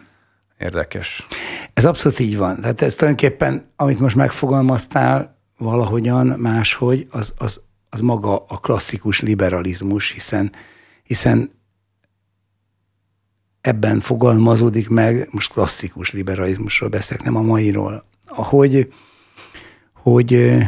[0.59, 1.27] Érdekes.
[1.75, 2.61] Ez abszolút így van.
[2.61, 10.11] Tehát ez tulajdonképpen, amit most megfogalmaztál, valahogyan máshogy, az, az, az maga a klasszikus liberalizmus,
[10.13, 10.53] hiszen,
[11.03, 11.51] hiszen
[13.61, 18.93] ebben fogalmazódik meg, most klasszikus liberalizmusról beszélek, nem a mairól, ahogy
[19.93, 20.59] hogy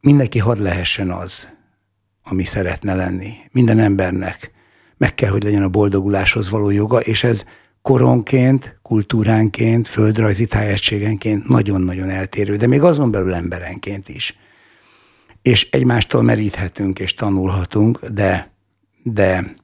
[0.00, 1.48] mindenki hadd lehessen az,
[2.22, 3.32] ami szeretne lenni.
[3.52, 4.50] Minden embernek
[4.96, 7.44] meg kell, hogy legyen a boldoguláshoz való joga, és ez
[7.82, 14.38] koronként, kultúránként, földrajzi tájegységenként nagyon-nagyon eltérő, de még azon belül emberenként is.
[15.46, 18.52] És egymástól meríthetünk és tanulhatunk, de,
[19.02, 19.54] de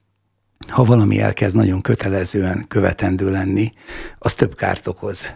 [0.68, 3.72] ha valami elkezd nagyon kötelezően követendő lenni,
[4.18, 5.34] az több kárt okoz,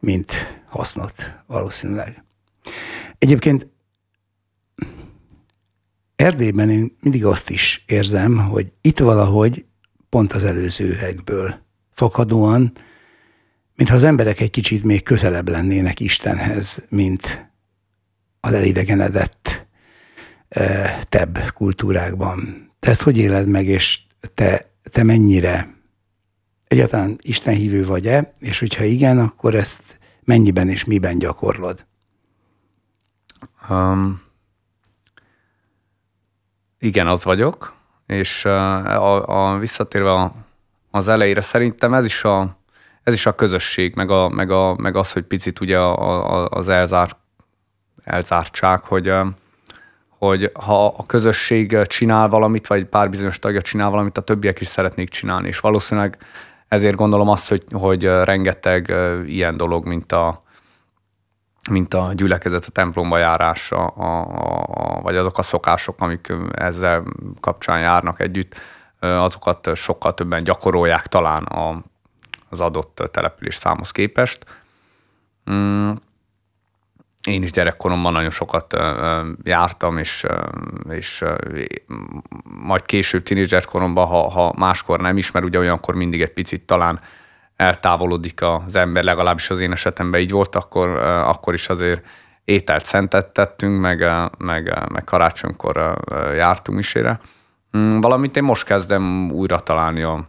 [0.00, 0.32] mint
[0.68, 2.24] hasznot valószínűleg.
[3.18, 3.68] Egyébként
[6.16, 9.64] Erdélyben én mindig azt is érzem, hogy itt valahogy
[10.08, 11.54] pont az előzőekből
[11.92, 12.72] fakadóan,
[13.74, 17.50] mintha az emberek egy kicsit még közelebb lennének Istenhez, mint
[18.40, 19.61] az elidegenedett
[21.08, 22.70] tebb kultúrákban.
[22.80, 24.00] Te ezt hogy éled meg, és
[24.34, 25.74] te, te mennyire
[26.68, 31.86] egyáltalán Isten hívő vagy-e, és hogyha igen, akkor ezt mennyiben és miben gyakorlod?
[33.70, 34.22] Um,
[36.78, 37.74] igen, az vagyok,
[38.06, 40.32] és a, a, visszatérve
[40.90, 42.56] az elejére, szerintem ez is a,
[43.02, 46.48] ez is a közösség, meg, a, meg, a, meg az, hogy picit ugye a, a,
[46.48, 47.16] az elzár,
[48.04, 49.12] elzártság, hogy,
[50.26, 54.66] hogy ha a közösség csinál valamit, vagy pár bizonyos tagja csinál valamit, a többiek is
[54.66, 56.18] szeretnék csinálni, és valószínűleg
[56.68, 58.94] ezért gondolom azt, hogy, hogy rengeteg
[59.26, 60.42] ilyen dolog, mint a,
[61.70, 64.20] mint a gyülekezet, a templomba járás, a, a,
[64.66, 67.04] a, vagy azok a szokások, amik ezzel
[67.40, 68.54] kapcsán járnak együtt,
[68.98, 71.82] azokat sokkal többen gyakorolják talán a,
[72.48, 74.44] az adott település számhoz képest.
[75.50, 75.92] Mm,
[77.28, 78.76] én is gyerekkoromban nagyon sokat
[79.42, 80.26] jártam, és,
[80.88, 81.24] és
[82.44, 87.00] majd később tínédzserkoromban, ha, ha máskor nem is, mert ugye olyankor mindig egy picit talán
[87.56, 92.06] eltávolodik az ember, legalábbis az én esetemben így volt, akkor, akkor is azért
[92.44, 94.06] ételt szentet tettünk, meg,
[94.38, 95.98] meg, meg karácsonykor
[96.34, 97.20] jártunk misére.
[97.76, 100.28] Mm, valamint én most kezdem újra találni a,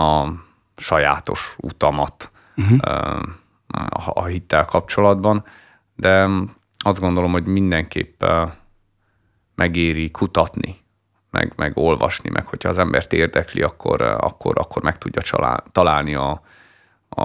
[0.00, 0.32] a
[0.76, 2.78] sajátos utamat uh-huh.
[3.66, 5.44] a, a hittel kapcsolatban,
[5.96, 6.28] de
[6.78, 8.24] azt gondolom, hogy mindenképp
[9.54, 10.84] megéri kutatni
[11.30, 16.14] meg, meg olvasni, meg hogyha az embert érdekli, akkor, akkor, akkor meg tudja csalál, találni
[16.14, 16.42] a,
[17.08, 17.22] a,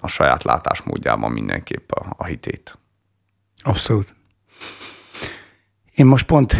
[0.00, 2.78] a saját látásmódjában mindenképp a, a hitét.
[3.62, 4.14] Abszolút.
[5.94, 6.56] Én most pont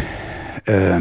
[0.63, 0.99] ö,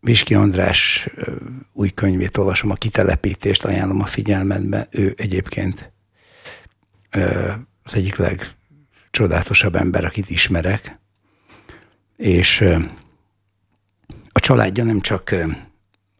[0.00, 1.34] Viski András ö,
[1.72, 4.88] új könyvét olvasom, a kitelepítést ajánlom a figyelmedbe.
[4.90, 5.92] Ő egyébként
[7.10, 8.16] ö, az egyik
[9.10, 10.98] legcsodálatosabb ember, akit ismerek,
[12.16, 12.60] és
[14.32, 15.34] a családja nem csak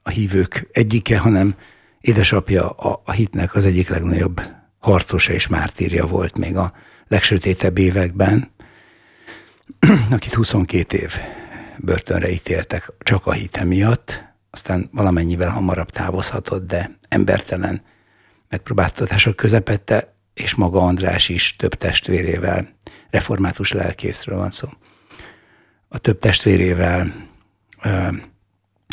[0.03, 1.55] a hívők egyike, hanem
[2.01, 4.41] édesapja a, a hitnek az egyik legnagyobb
[4.79, 6.73] harcosa és mártírja volt még a
[7.09, 8.51] legsötétebb években,
[10.11, 11.19] akit 22 év
[11.79, 17.83] börtönre ítéltek csak a hite miatt, aztán valamennyivel hamarabb távozhatott, de embertelen
[18.49, 22.79] megpróbáltatások közepette, és maga András is több testvérével,
[23.11, 24.69] református lelkészről van szó,
[25.89, 27.13] a több testvérével
[27.83, 28.09] ö,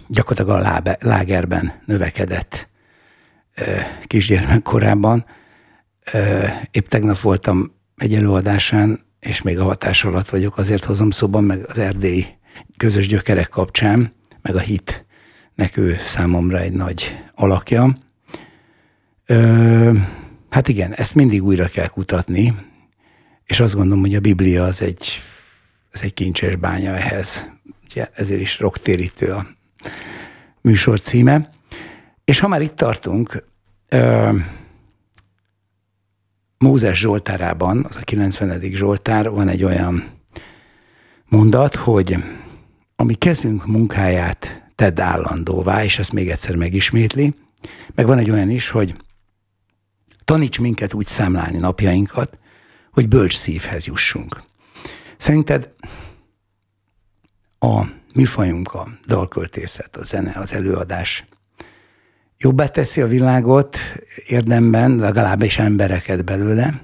[0.08, 2.70] gyakorlatilag a lábe, lágerben növekedett
[3.56, 3.64] ö,
[4.04, 5.26] kisgyermek korában.
[6.14, 11.44] Ö, épp tegnap voltam egy előadásán, és még a hatás alatt vagyok, azért hozom szóban,
[11.44, 12.26] meg az erdélyi
[12.78, 15.06] közös gyökerek kapcsán, meg a hit
[15.56, 17.98] nek ő számomra egy nagy alakja.
[19.26, 19.94] Ö,
[20.50, 22.54] hát igen, ezt mindig újra kell kutatni,
[23.48, 25.22] és azt gondolom, hogy a Biblia az egy,
[25.92, 27.52] az egy kincses bánya ehhez.
[27.86, 29.48] Ugye ezért is roktérítő a
[30.62, 31.50] műsor címe.
[32.26, 33.44] És ha már itt tartunk,
[36.58, 38.62] Mózes Zsoltárában, az a 90.
[38.62, 40.04] Zsoltár, van egy olyan
[41.26, 42.16] mondat, hogy
[42.96, 47.36] ami kezünk munkáját tedd állandóvá, és ezt még egyszer megismétli.
[47.96, 48.96] Meg van egy olyan is, hogy
[50.26, 52.40] taníts minket úgy számlálni napjainkat,
[52.98, 54.44] hogy bölcs szívhez jussunk.
[55.18, 55.74] Szerinted
[57.60, 61.26] a műfajunk, a dalköltészet, a zene, az előadás
[62.38, 63.78] jobbá teszi a világot
[64.28, 66.82] érdemben, legalábbis embereket belőle,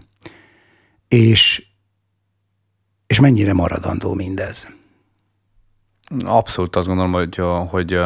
[1.07, 1.65] és,
[3.07, 4.67] és mennyire maradandó mindez?
[6.25, 7.99] Abszolút azt gondolom, hogy, hogy,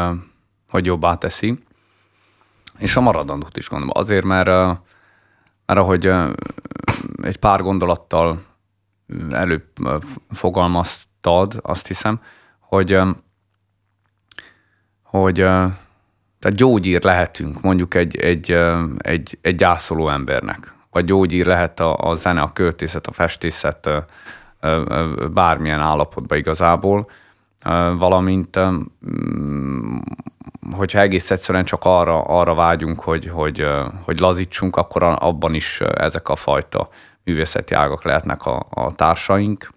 [0.69, 1.63] hogy jobbá teszi,
[2.77, 3.93] és a maradandót is gondolom.
[3.97, 4.47] Azért, mert,
[5.65, 6.11] mert ahogy
[7.21, 8.41] egy pár gondolattal
[9.29, 9.65] előbb
[10.29, 12.21] fogalmaztad, azt hiszem,
[12.59, 12.99] hogy,
[15.03, 15.35] hogy
[16.39, 18.51] tehát gyógyír lehetünk mondjuk egy, egy,
[18.97, 23.89] egy, egy gyászoló embernek, vagy gyógyír lehet a, a zene, a költészet, a festészet
[25.33, 27.09] bármilyen állapotban igazából,
[27.97, 28.59] valamint
[30.75, 33.67] hogyha egész egyszerűen csak arra, arra vágyunk, hogy, hogy,
[34.03, 36.89] hogy lazítsunk, akkor abban is ezek a fajta
[37.23, 39.73] művészeti ágak lehetnek a, a társaink.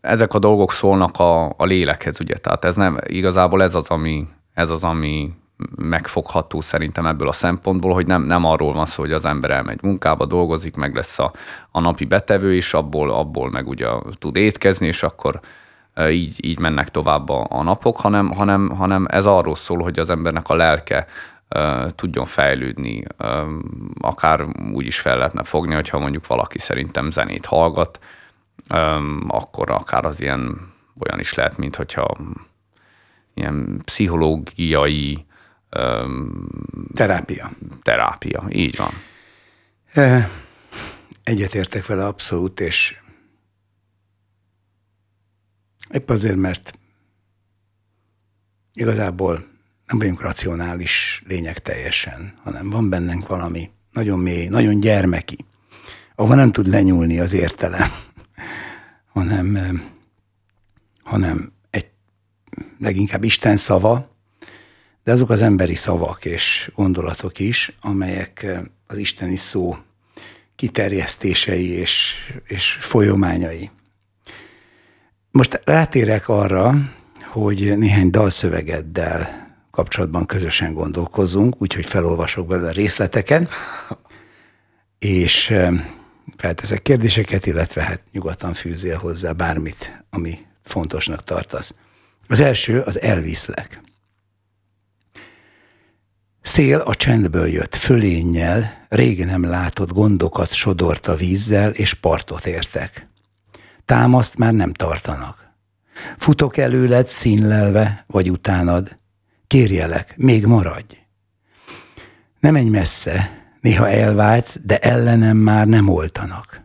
[0.00, 4.28] Ezek a dolgok szólnak a, a lélekhez, ugye, tehát ez nem, igazából ez az, ami,
[4.54, 5.32] ez az, ami
[5.76, 9.82] megfogható szerintem ebből a szempontból, hogy nem, nem arról van szó, hogy az ember elmegy
[9.82, 11.32] munkába, dolgozik, meg lesz a,
[11.70, 15.40] a napi betevő, és abból, abból meg ugye tud étkezni, és akkor
[16.08, 20.10] így, így mennek tovább a, a napok, hanem, hanem, hanem ez arról szól, hogy az
[20.10, 21.06] embernek a lelke
[21.94, 23.04] tudjon fejlődni,
[24.00, 27.98] akár úgy is fel lehetne fogni, hogyha mondjuk valaki szerintem zenét hallgat,
[29.26, 30.72] akkor akár az ilyen
[31.04, 32.16] olyan is lehet, mint hogyha
[33.34, 35.26] ilyen pszichológiai
[36.94, 37.52] Terápia.
[37.82, 38.92] Terápia, így van.
[41.24, 42.96] Egyetértek vele abszolút, és
[45.90, 46.78] épp azért, mert
[48.74, 49.46] igazából
[49.86, 55.36] nem vagyunk racionális lények teljesen, hanem van bennünk valami nagyon mély, nagyon gyermeki,
[56.14, 57.90] ahol nem tud lenyúlni az értelem,
[59.14, 59.82] hanem,
[61.02, 61.90] hanem egy
[62.78, 64.11] leginkább Isten szava,
[65.04, 69.76] de azok az emberi szavak és gondolatok is, amelyek eh, az isteni szó
[70.56, 73.70] kiterjesztései és, és folyományai.
[75.30, 76.74] Most rátérek arra,
[77.24, 83.48] hogy néhány dalszövegeddel kapcsolatban közösen gondolkozzunk, úgyhogy felolvasok belőle a részleteket,
[84.98, 85.72] és eh,
[86.36, 91.74] felteszek kérdéseket, illetve hát nyugodtan fűzél hozzá bármit, ami fontosnak tartasz.
[92.28, 93.80] Az első az elviszlek.
[96.42, 103.08] Szél a csendből jött, fölénnyel, rég nem látott gondokat sodort a vízzel, és partot értek.
[103.84, 105.50] Támaszt már nem tartanak.
[106.18, 108.96] Futok előled színlelve, vagy utánad.
[109.46, 110.96] Kérjelek, még maradj.
[112.40, 116.62] Nem menj messze, néha elvágysz, de ellenem már nem oltanak.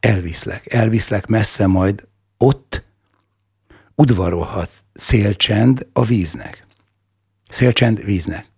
[0.00, 2.06] Elviszlek, elviszlek messze majd,
[2.38, 2.84] ott
[3.94, 6.66] udvarolhat szélcsend a víznek.
[7.48, 8.54] Szélcsend víznek.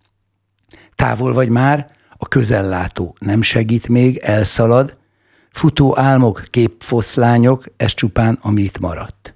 [1.03, 4.97] Távol vagy már, a közellátó nem segít még, elszalad,
[5.51, 9.35] futó álmok, képfoszlányok, ez csupán amit maradt.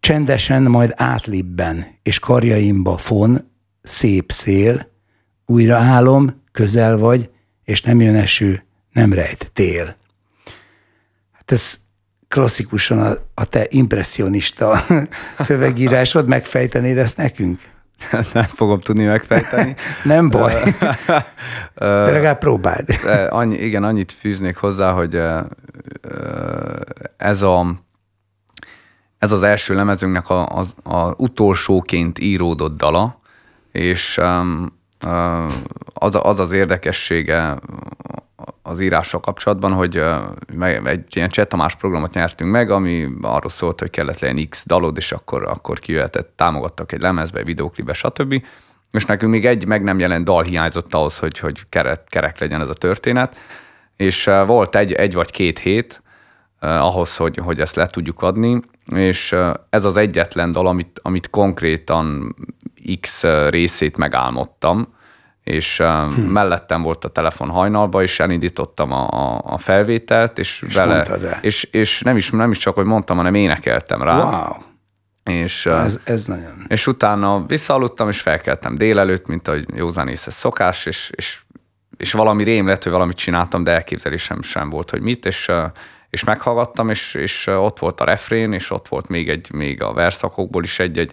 [0.00, 3.50] Csendesen majd átlibben, és karjaimba fon,
[3.82, 4.90] szép szél,
[5.46, 7.30] újra álom, közel vagy,
[7.64, 9.96] és nem jön eső, nem rejt tél.
[11.32, 11.78] Hát ez
[12.28, 14.84] klasszikusan a, a te impressionista
[15.38, 17.60] szövegírásod, megfejtenéd ezt nekünk?
[18.32, 19.74] nem fogom tudni megfejteni.
[20.04, 20.54] nem baj.
[21.74, 22.88] De legalább próbáld.
[23.28, 25.22] Annyi, igen, annyit fűznék hozzá, hogy
[27.16, 27.66] ez a
[29.18, 33.20] ez az első lemezünknek a, a, a utolsóként íródott dala,
[33.72, 34.72] és um,
[35.92, 37.58] az, az az érdekessége
[38.68, 40.02] az írással kapcsolatban, hogy
[40.84, 44.96] egy ilyen Cseh Tamás programot nyertünk meg, ami arról szólt, hogy kellett legyen X dalod,
[44.96, 48.42] és akkor, akkor kijöhetett, támogattak egy lemezbe, videóklipbe, stb.
[48.92, 52.60] És nekünk még egy meg nem jelent dal hiányzott ahhoz, hogy, hogy kerek, kerek legyen
[52.60, 53.36] ez a történet.
[53.96, 56.02] És volt egy, egy vagy két hét
[56.60, 58.60] ahhoz, hogy, hogy ezt le tudjuk adni,
[58.94, 59.36] és
[59.70, 62.36] ez az egyetlen dal, amit, amit konkrétan
[63.00, 64.84] X részét megálmodtam,
[65.48, 66.20] és hm.
[66.20, 71.06] mellettem volt a telefon hajnalba, és elindítottam a, a, a felvételt, és, és vele,
[71.40, 74.22] és, és nem, is, nem is csak, hogy mondtam, hanem énekeltem rá.
[74.22, 74.66] Wow.
[75.28, 76.64] És, ez, ez nagyon.
[76.68, 81.40] És utána visszaaludtam, és felkeltem délelőtt, mint ahogy józan észre szokás, és, és,
[81.96, 85.50] és valami rém lett, hogy valamit csináltam, de elképzelésem sem volt, hogy mit, és,
[86.10, 89.92] és meghallgattam, és, és ott volt a refrén, és ott volt még, egy, még a
[89.92, 91.12] verszakokból is egy-egy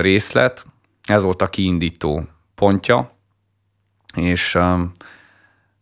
[0.00, 0.66] részlet.
[1.08, 2.28] Ez volt a kiindító
[2.62, 3.10] pontja,
[4.14, 4.90] és um,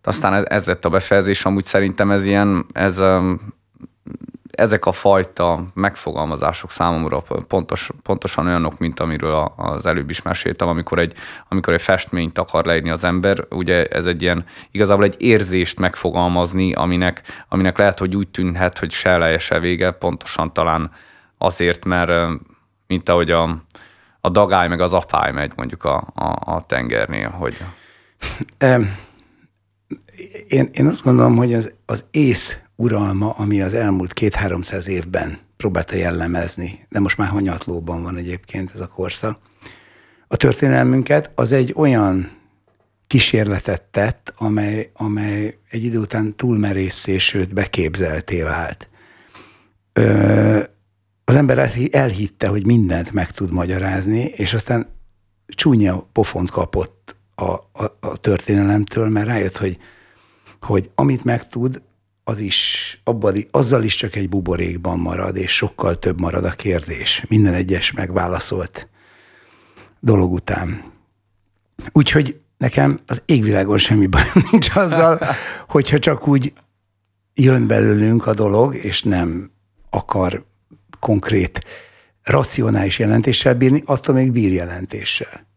[0.03, 3.55] aztán ez lett a befejezés, amúgy szerintem ez ilyen, ez, um,
[4.51, 10.99] ezek a fajta megfogalmazások számomra pontos, pontosan olyanok, mint amiről az előbb is meséltem, amikor
[10.99, 11.15] egy,
[11.49, 16.73] amikor egy festményt akar leírni az ember, ugye ez egy ilyen, igazából egy érzést megfogalmazni,
[16.73, 20.91] aminek, aminek lehet, hogy úgy tűnhet, hogy se eleje, se vége, pontosan talán
[21.39, 22.41] azért, mert
[22.87, 23.65] mint ahogy a,
[24.21, 27.57] a dagály meg az apály megy mondjuk a, a, a tengernél, hogy...
[30.49, 35.97] Én, én azt gondolom, hogy az, az ész uralma, ami az elmúlt két-háromszáz évben próbálta
[35.97, 39.39] jellemezni, de most már hanyatlóban van egyébként ez a korszak,
[40.29, 42.39] a történelmünket, az egy olyan
[43.07, 48.89] kísérletet tett, amely, amely egy idő után túlmerészé, sőt beképzelté vált.
[49.93, 50.63] Ö,
[51.31, 54.87] az ember elhitte, hogy mindent meg tud magyarázni, és aztán
[55.47, 59.79] csúnya pofont kapott a, a, a történelemtől, mert rájött, hogy,
[60.61, 61.83] hogy amit megtud,
[62.25, 67.25] az is, abban, azzal is csak egy buborékban marad, és sokkal több marad a kérdés.
[67.29, 68.89] Minden egyes megválaszolt
[70.01, 70.93] dolog után.
[71.93, 75.21] Úgyhogy nekem az égvilágon semmi baj nincs azzal,
[75.69, 76.53] hogyha csak úgy
[77.35, 79.51] jön belőlünk a dolog, és nem
[79.91, 80.49] akar
[81.01, 81.61] konkrét,
[82.23, 85.49] racionális jelentéssel bírni, attól még bír jelentéssel.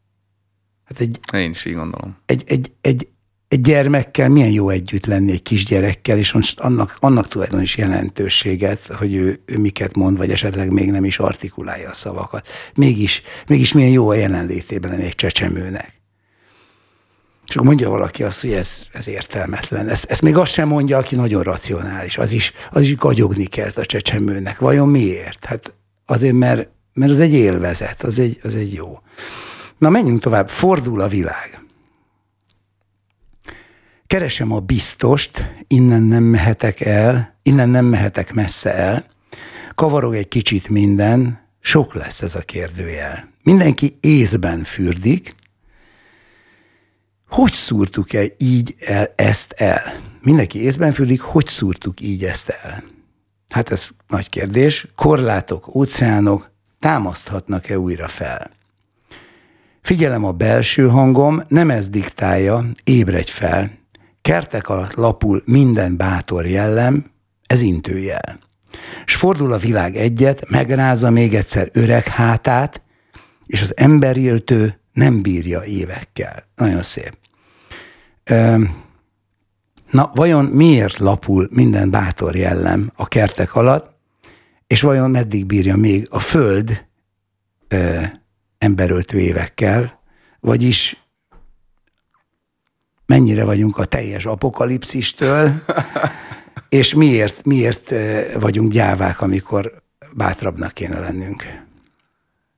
[0.83, 2.17] Hát egy, Én is így gondolom.
[2.25, 3.07] Egy, egy, egy,
[3.47, 8.87] egy gyermekkel milyen jó együtt lenni egy kisgyerekkel, és most annak, annak tulajdon is jelentőséget,
[8.87, 12.47] hogy ő, ő miket mond, vagy esetleg még nem is artikulálja a szavakat.
[12.75, 16.02] Mégis, mégis milyen jó a jelenlétében lenni egy csecsemőnek.
[17.47, 19.87] És akkor mondja valaki azt, hogy ez, ez értelmetlen.
[19.87, 22.17] Ezt, ezt még azt sem mondja, aki nagyon racionális.
[22.17, 24.59] Az is, az is gagyogni kezd a csecsemőnek.
[24.59, 25.45] Vajon miért?
[25.45, 25.75] Hát
[26.05, 28.99] azért, mert, mert az egy élvezet, az egy, az egy jó.
[29.77, 30.49] Na menjünk tovább.
[30.49, 31.63] Fordul a világ.
[34.07, 39.05] Keresem a biztost, innen nem mehetek el, innen nem mehetek messze el.
[39.75, 43.29] Kavarog egy kicsit minden, sok lesz ez a kérdőjel.
[43.43, 45.33] Mindenki észben fürdik,
[47.33, 49.81] hogy szúrtuk el így el, ezt el?
[50.21, 52.83] Mindenki észben fülik, hogy szúrtuk így ezt el?
[53.49, 54.87] Hát ez nagy kérdés.
[54.95, 58.51] Korlátok, óceánok támaszthatnak-e újra fel?
[59.81, 63.71] Figyelem a belső hangom, nem ez diktálja, ébredj fel.
[64.21, 67.11] Kertek alatt lapul minden bátor jellem,
[67.47, 68.39] ez intőjel.
[69.05, 72.81] S fordul a világ egyet, megrázza még egyszer öreg hátát,
[73.45, 76.47] és az emberéltő nem bírja évekkel.
[76.55, 77.21] Nagyon szép.
[79.91, 83.91] Na, vajon miért lapul minden bátor jellem a kertek alatt,
[84.67, 86.85] és vajon meddig bírja még a Föld
[88.57, 89.99] emberöltő évekkel,
[90.39, 91.03] vagyis
[93.05, 95.51] mennyire vagyunk a teljes apokalipszistől,
[96.69, 97.93] és miért, miért
[98.39, 99.81] vagyunk gyávák, amikor
[100.13, 101.43] bátrabbnak kéne lennünk?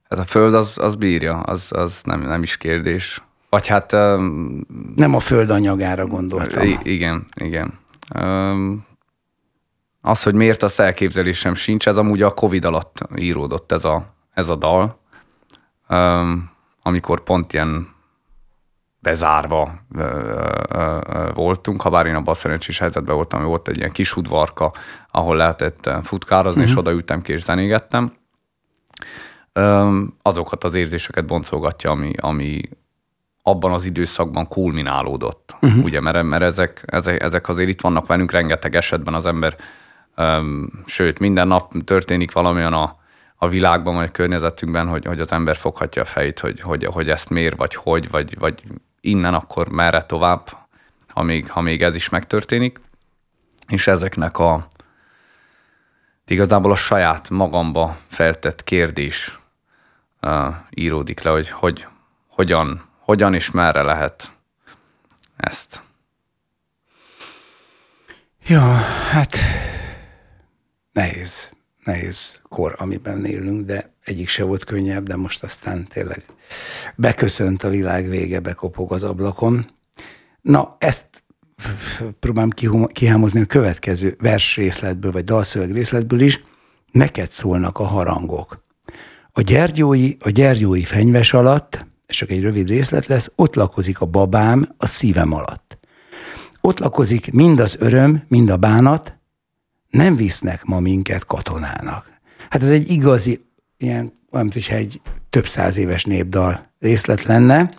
[0.10, 3.22] Hát a Föld az, az bírja, az, az nem, nem is kérdés.
[3.56, 3.94] Vagy hát...
[3.94, 6.64] Um, Nem a föld anyagára gondoltam.
[6.84, 7.80] Igen, igen.
[8.20, 8.86] Um,
[10.02, 14.50] az, hogy miért azt elképzelésem sincs, ez amúgy a Covid alatt íródott ez a, ez
[14.50, 15.00] a dal,
[15.90, 16.50] um,
[16.82, 17.88] amikor pont ilyen
[19.00, 20.02] bezárva ö,
[20.70, 23.92] ö, ö, voltunk, ha bár én abban a szerencsés helyzetben voltam, hogy volt egy ilyen
[23.92, 24.74] kis udvarka,
[25.12, 26.66] ahol lehetett futkározni, uh-huh.
[26.66, 26.80] és mhm.
[26.80, 28.14] odaültem ki és zenégettem.
[30.22, 32.62] Azokat az érzéseket boncolgatja, ami, ami,
[33.48, 35.56] abban az időszakban kulminálódott.
[35.62, 35.84] Uh-huh.
[35.84, 39.56] Ugye, mert, mert ezek, ezek, ezek azért itt vannak velünk rengeteg esetben az ember
[40.86, 42.96] Sőt, minden nap történik valamilyen a,
[43.36, 47.10] a világban, vagy a környezetünkben, hogy, hogy az ember foghatja a fejét, hogy, hogy, hogy
[47.10, 48.64] ezt miért, vagy hogy, vagy, vagy
[49.02, 50.50] innen akkor merre tovább,
[51.08, 52.80] ha még, ha még ez is megtörténik.
[53.68, 54.68] És ezeknek a
[56.28, 59.40] igazából a saját magamba feltett kérdés
[60.22, 61.88] uh, íródik le, hogy, hogy
[62.28, 64.32] hogyan, hogyan és merre lehet
[65.38, 65.84] ezt.
[68.48, 68.62] Ja,
[69.12, 69.38] hát
[70.92, 71.50] nehéz,
[71.84, 76.26] nehéz kor, amiben élünk, de egyik se volt könnyebb, de most aztán tényleg
[76.96, 79.72] beköszönt a világ vége, bekopog az ablakon.
[80.42, 81.24] Na, ezt
[82.20, 82.50] próbálom
[82.88, 86.42] kihámozni a következő vers részletből, vagy dalszöveg részletből is,
[86.92, 88.64] neked szólnak a harangok.
[89.32, 94.06] A gyergyói, a gyergyói fenyves alatt, és csak egy rövid részlet lesz, ott lakozik a
[94.06, 95.78] babám a szívem alatt.
[96.62, 99.18] Ott lakozik mind az öröm, mind a bánat,
[99.90, 102.14] nem visznek ma minket katonának.
[102.50, 103.46] Hát ez egy igazi,
[103.78, 107.74] ilyen, olyan, mintha egy több száz éves népdal részlet lenne.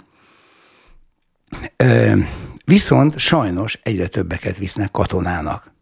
[1.76, 2.18] Ö,
[2.64, 5.74] viszont sajnos egyre többeket visznek katonának.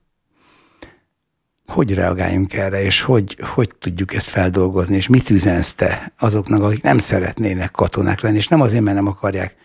[1.67, 6.83] Hogy reagáljunk erre, és hogy, hogy tudjuk ezt feldolgozni, és mit üzensz te azoknak, akik
[6.83, 9.57] nem szeretnének katonák lenni, és nem azért, mert nem akarják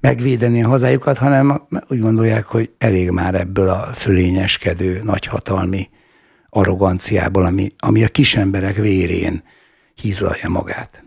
[0.00, 5.88] megvédeni a hazájukat, hanem úgy gondolják, hogy elég már ebből a fölényeskedő, nagyhatalmi
[6.50, 9.42] arroganciából, ami, ami a kisemberek vérén
[9.94, 11.04] hízlalja magát.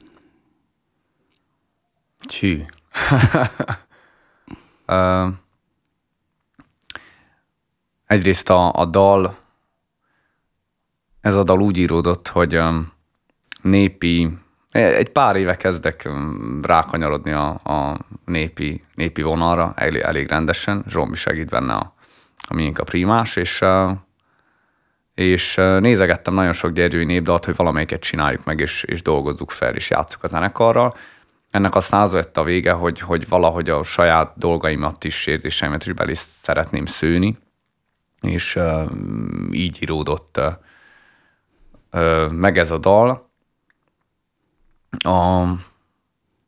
[2.19, 2.57] Csű.
[4.87, 5.27] uh,
[8.05, 9.37] egyrészt a, a dal,
[11.28, 12.91] ez a dal úgy íródott, hogy um,
[13.61, 14.38] népi,
[14.71, 20.84] egy pár éve kezdek um, rákanyarodni a, a népi, népi vonalra elég, elég rendesen.
[20.88, 21.93] Zsombi segít benne a,
[22.47, 23.91] a miénk a primás, és uh,
[25.13, 29.89] és nézegettem nagyon sok gyergyői népdalt, hogy valamelyiket csináljuk meg, és, és dolgozzuk fel, és
[29.89, 30.95] játsszuk a zenekarral.
[31.51, 35.93] Ennek aztán az lett a vége, hogy, hogy valahogy a saját dolgaimat is, érzéseimet is
[35.93, 37.38] belé szeretném szőni,
[38.21, 38.82] és uh,
[39.51, 40.53] így íródott uh, uh,
[42.31, 43.29] meg ez a dal.
[45.03, 45.43] A,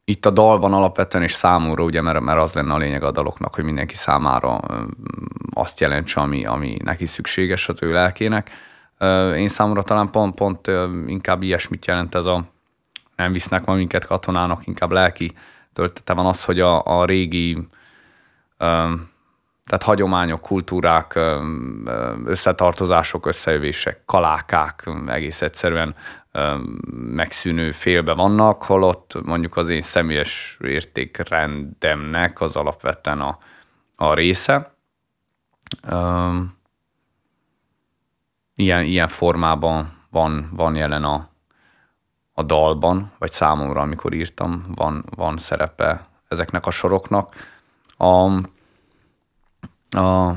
[0.03, 3.55] itt a dalban alapvetően és számomra, ugye, mert, mert az lenne a lényeg a daloknak,
[3.55, 4.59] hogy mindenki számára
[5.53, 8.49] azt jelentse, ami, ami neki szükséges az ő lelkének.
[9.35, 10.71] Én számomra talán pont-pont
[11.07, 12.43] inkább ilyesmit jelent ez a
[13.15, 15.33] nem visznek ma minket katonának, inkább lelki
[15.73, 17.67] töltete van az, hogy a, a régi
[19.69, 21.19] tehát hagyományok, kultúrák,
[22.25, 25.95] összetartozások, összejövések, kalákák egész egyszerűen
[26.91, 33.37] megszűnő félbe vannak, holott mondjuk az én személyes értékrendemnek az alapvetően a,
[33.95, 34.75] a része.
[38.55, 41.29] Ilyen, ilyen formában van, van jelen a,
[42.33, 47.35] a dalban, vagy számomra, amikor írtam, van, van szerepe ezeknek a soroknak.
[47.97, 48.29] A,
[49.89, 50.31] a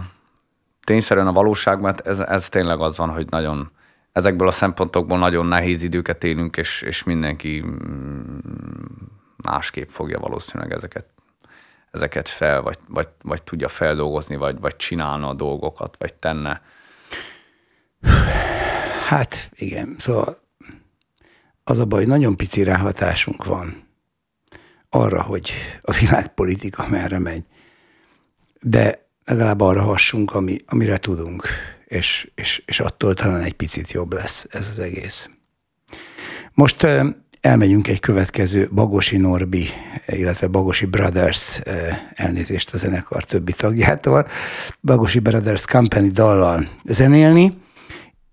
[0.85, 3.71] tényszerűen a valóságban ez, ez tényleg az van, hogy nagyon
[4.13, 8.39] ezekből a szempontokból nagyon nehéz időket élünk, és, és mindenki mm,
[9.37, 11.07] másképp fogja valószínűleg ezeket,
[11.91, 16.63] ezeket fel, vagy, vagy, vagy tudja feldolgozni, vagy, vagy csinálna a dolgokat, vagy tenne.
[19.09, 20.39] Hát igen, szóval
[21.65, 23.89] az a baj, nagyon pici ráhatásunk van
[24.91, 27.45] arra, hogy a világpolitika merre megy.
[28.61, 31.49] De legalább arra hassunk, ami, amire tudunk
[31.93, 35.29] és, és, és attól talán egy picit jobb lesz ez az egész.
[36.55, 36.87] Most
[37.41, 39.67] elmegyünk egy következő Bagosi Norbi,
[40.07, 41.61] illetve Bagosi Brothers
[42.15, 44.27] elnézést a zenekar többi tagjától,
[44.81, 47.61] Bagosi Brothers Company dallal zenélni,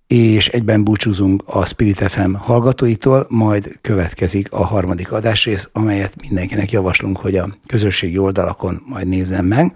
[0.08, 7.18] és egyben búcsúzunk a Spirit FM hallgatóitól, majd következik a harmadik adásrész, amelyet mindenkinek javaslunk,
[7.18, 9.76] hogy a közösségi oldalakon majd nézzen meg,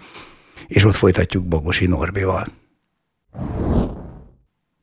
[0.67, 2.47] és ott folytatjuk Bagosi Norbival.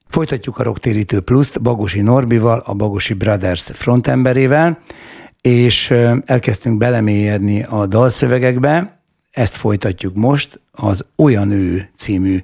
[0.09, 4.79] Folytatjuk a Rocktérítő Pluszt Bagosi Norbival, a Bagosi Brothers frontemberével,
[5.41, 5.91] és
[6.25, 9.01] elkezdtünk belemélyedni a dalszövegekbe,
[9.31, 12.39] ezt folytatjuk most az Olyan ő című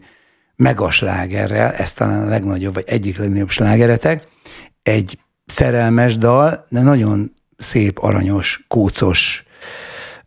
[0.57, 4.29] megaslágerrel, ez talán a legnagyobb, vagy egyik legnagyobb slágeretek,
[4.83, 9.46] egy szerelmes dal, de nagyon szép, aranyos, kócos,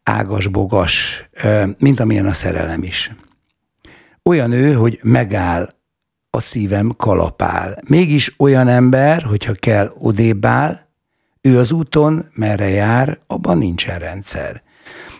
[0.10, 1.30] ágas-bogas,
[1.78, 3.12] mint amilyen a szerelem is.
[4.24, 5.70] Olyan ő, hogy megáll
[6.30, 7.82] a szívem kalapál.
[7.88, 10.80] Mégis olyan ember, hogyha kell odébb áll,
[11.42, 14.62] ő az úton, merre jár, abban nincsen rendszer.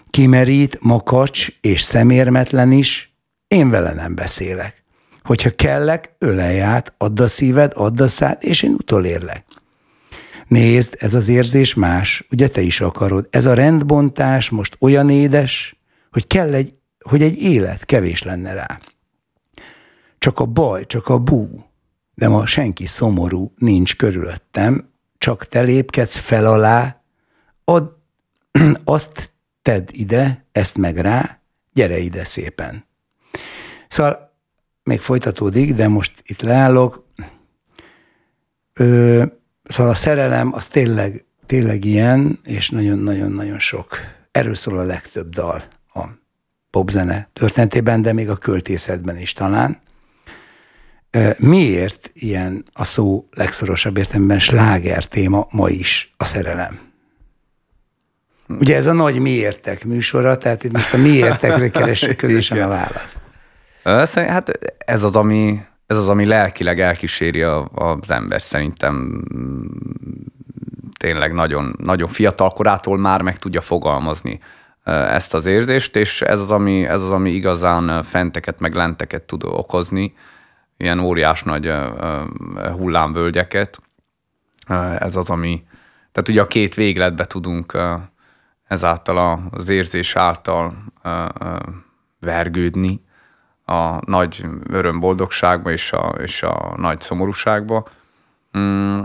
[0.10, 3.14] Kimerít, makacs és szemérmetlen is,
[3.48, 4.84] én vele nem beszélek.
[5.24, 9.44] Hogyha kellek, ölelj át, add a szíved, add a szád, és én utolérlek.
[10.50, 13.28] Nézd, ez az érzés más, ugye te is akarod.
[13.30, 15.80] Ez a rendbontás most olyan édes,
[16.12, 18.80] hogy kell egy, hogy egy élet kevés lenne rá.
[20.18, 21.66] Csak a baj, csak a bú,
[22.16, 27.02] de ma senki szomorú nincs körülöttem, csak te lépkedsz fel alá,
[27.64, 27.96] ad,
[28.84, 29.32] azt
[29.62, 31.42] tedd ide, ezt meg rá,
[31.74, 32.86] gyere ide szépen.
[33.88, 34.34] Szóval
[34.84, 37.08] még folytatódik, de most itt leállok.
[38.74, 39.26] Ö,
[39.70, 43.98] szóval a szerelem az tényleg, tényleg ilyen, és nagyon-nagyon-nagyon sok.
[44.32, 45.64] Erről szól a legtöbb dal
[45.94, 46.04] a
[46.70, 49.80] popzene történetében, de még a költészetben is talán.
[51.38, 56.80] Miért ilyen a szó legszorosabb értelemben sláger téma ma is a szerelem?
[58.48, 63.20] Ugye ez a nagy miértek műsora, tehát itt most a miértekre keresünk közösen a választ.
[64.14, 65.60] Hát ez az, ami,
[65.90, 69.24] ez az, ami lelkileg elkíséri a, az ember szerintem.
[70.98, 74.40] Tényleg nagyon, nagyon fiatal korától már meg tudja fogalmazni
[74.84, 79.44] ezt az érzést, és ez az, ami, ez az, ami igazán fenteket meg lenteket tud
[79.44, 80.14] okozni,
[80.78, 81.74] ilyen óriás nagy
[82.78, 83.82] hullámvölgyeket.
[85.00, 85.64] Ez az, ami,
[86.12, 87.78] tehát ugye a két végletbe tudunk
[88.68, 90.76] ezáltal az érzés által
[92.20, 93.08] vergődni
[93.70, 97.88] a nagy örömboldogságba és a, és a nagy szomorúságba.
[98.58, 99.02] Mm.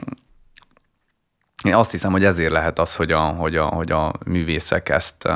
[1.65, 5.29] Én azt hiszem, hogy ezért lehet az, hogy a, hogy a, hogy a művészek ezt,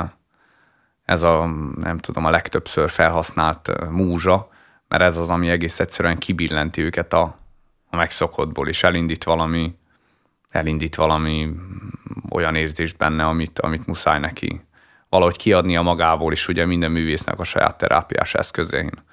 [1.05, 4.49] ez a, nem tudom, a legtöbbször felhasznált múzsa,
[4.87, 7.37] mert ez az, ami egész egyszerűen kibillenti őket a,
[7.89, 9.75] a megszokottból, és elindít valami,
[10.49, 11.55] elindít valami
[12.31, 14.61] olyan érzést benne, amit, amit muszáj neki
[15.09, 19.07] valahogy kiadnia magából, és ugye minden művésznek a saját terápiás eszközén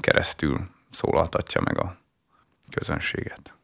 [0.00, 1.96] keresztül szólaltatja meg a
[2.70, 3.54] közönséget.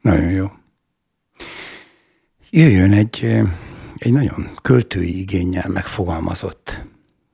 [0.00, 0.46] Nagyon jó.
[2.50, 3.42] Jöjjön egy,
[3.96, 6.82] egy nagyon költői igényel megfogalmazott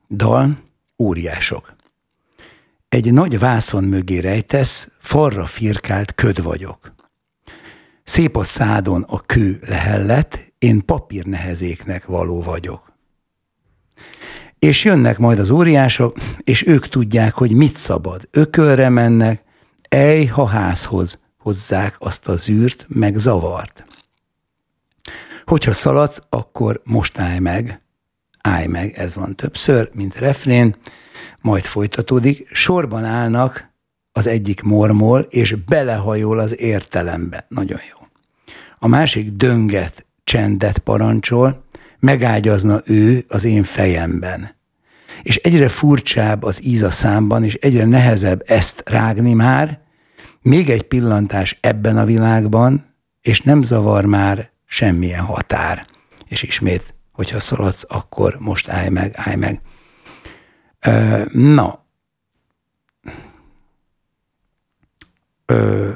[0.09, 0.57] dal,
[0.97, 1.75] óriások.
[2.89, 6.93] Egy nagy vászon mögé rejtesz, farra firkált köd vagyok.
[8.03, 12.84] Szép a szádon a kő lehellet, én papír nehezéknek való vagyok.
[14.65, 18.27] És jönnek majd az óriások, és ők tudják, hogy mit szabad.
[18.31, 19.43] Ökölre mennek,
[19.89, 23.85] ej, ha házhoz hozzák azt az űrt, meg zavart.
[25.45, 27.81] Hogyha szaladsz, akkor most állj meg,
[28.41, 30.75] állj meg, ez van többször, mint refrén,
[31.41, 33.69] majd folytatódik, sorban állnak
[34.11, 37.45] az egyik mormol, és belehajol az értelembe.
[37.49, 38.07] Nagyon jó.
[38.79, 41.63] A másik dönget, csendet parancsol,
[41.99, 44.54] megágyazna ő az én fejemben.
[45.23, 49.79] És egyre furcsább az íz a számban, és egyre nehezebb ezt rágni már,
[50.41, 55.87] még egy pillantás ebben a világban, és nem zavar már semmilyen határ.
[56.27, 59.61] És ismét, hogyha szaladsz, akkor most állj meg, állj meg.
[60.79, 61.85] Ö, na,
[65.45, 65.91] ö,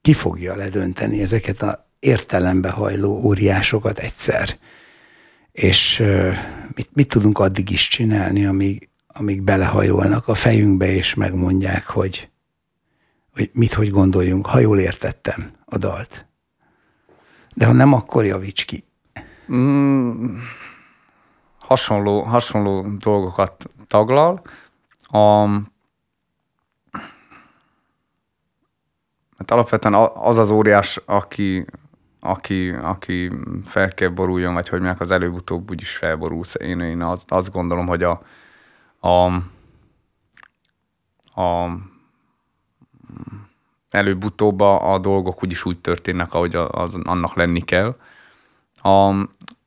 [0.00, 4.58] ki fogja ledönteni ezeket a értelembe hajló óriásokat egyszer?
[5.58, 5.98] És
[6.74, 12.30] mit, mit tudunk addig is csinálni, amíg, amíg belehajolnak a fejünkbe, és megmondják, hogy,
[13.32, 16.26] hogy mit, hogy gondoljunk, ha jól értettem a dalt.
[17.54, 18.84] De ha nem, akkor javíts ki.
[19.52, 20.36] Mm,
[21.58, 24.42] hasonló, hasonló dolgokat taglal.
[25.00, 25.46] A,
[29.36, 31.64] hát alapvetően az az óriás, aki,
[32.28, 33.32] aki, aki
[33.64, 36.54] fel kell boruljon, vagy hogy mondják, az előbb-utóbb úgyis felborulsz.
[36.54, 38.22] Én, én azt gondolom, hogy a,
[39.00, 39.24] a,
[41.42, 41.70] a
[43.90, 47.96] előbb-utóbb a, a dolgok úgyis úgy történnek, ahogy az, annak lenni kell.
[48.82, 49.14] A,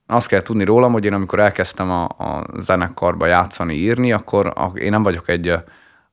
[0.08, 4.72] azt kell tudni rólam, hogy én amikor elkezdtem a, a zenekarba játszani, írni, akkor a,
[4.76, 5.54] én nem vagyok egy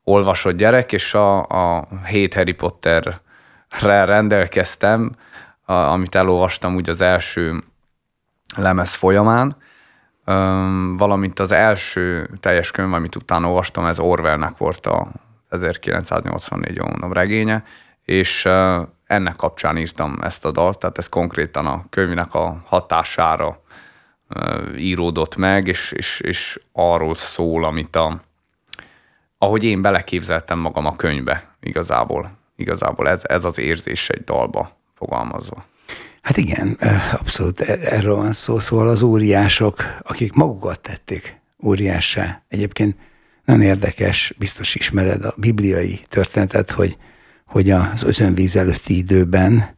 [0.05, 3.21] olvasott gyerek, és a, a hét Harry Potterre
[4.05, 5.11] rendelkeztem,
[5.69, 7.65] a, amit elolvastam úgy az első
[8.57, 9.57] lemez folyamán,
[10.27, 15.09] um, valamint az első teljes könyv, amit utána olvastam, ez Orwellnek volt a
[15.49, 17.65] 1984 mondom regénye,
[18.05, 23.63] és uh, ennek kapcsán írtam ezt a dalt, tehát ez konkrétan a könyvnek a hatására
[24.77, 28.21] íródott meg, és, és, és arról szól, amit a,
[29.39, 32.31] ahogy én beleképzeltem magam a könyvbe igazából.
[32.57, 35.65] Igazából ez, ez az érzés egy dalba fogalmazva.
[36.23, 36.69] Hát igen,
[37.13, 38.59] abszolút e, erről van szó.
[38.59, 42.97] Szóval az óriások, akik magukat tették óriássá, egyébként
[43.45, 46.97] nagyon érdekes, biztos ismered a bibliai történetet, hogy,
[47.47, 49.77] hogy az özönvíz előtti időben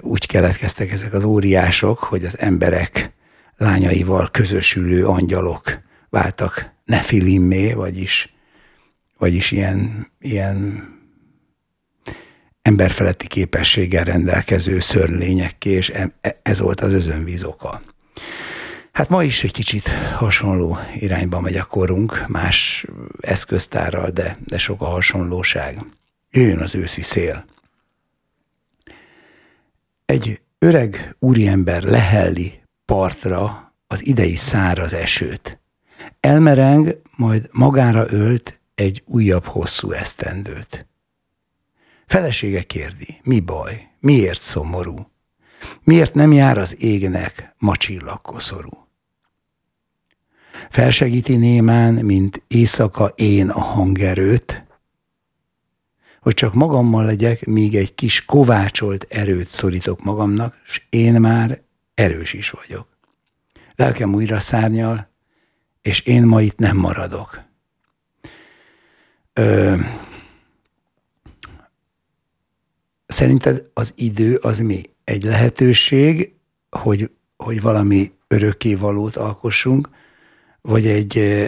[0.00, 3.12] úgy keletkeztek ezek az óriások, hogy az emberek
[3.56, 5.62] lányaival közösülő angyalok
[6.10, 8.34] váltak nefilimmé, vagyis,
[9.18, 10.88] vagyis ilyen, ilyen
[12.64, 17.82] emberfeletti képességgel rendelkező szörlényekké, és e, ez volt az özönvíz oka.
[18.92, 22.86] Hát ma is egy kicsit hasonló irányba megy a korunk, más
[23.20, 25.78] eszköztárral, de, de sok a hasonlóság.
[26.30, 27.44] Jöjjön az őszi szél.
[30.06, 35.60] Egy öreg úriember lehelli partra az idei száraz esőt.
[36.20, 40.86] Elmereng, majd magára ölt egy újabb hosszú esztendőt.
[42.14, 45.10] Felesége kérdi, mi baj, miért szomorú?
[45.84, 48.88] Miért nem jár az égnek ma csillagkoszorú?
[50.70, 54.64] Felsegíti némán, mint éjszaka én a hangerőt,
[56.20, 61.62] hogy csak magammal legyek, míg egy kis kovácsolt erőt szorítok magamnak, és én már
[61.94, 62.88] erős is vagyok.
[63.76, 65.08] Lelkem újra szárnyal,
[65.82, 67.42] és én ma itt nem maradok.
[69.32, 69.76] Ö,
[73.14, 74.82] szerinted az idő az mi?
[75.04, 76.32] Egy lehetőség,
[76.70, 79.88] hogy, hogy valami örökké valót alkossunk,
[80.60, 81.44] vagy egy,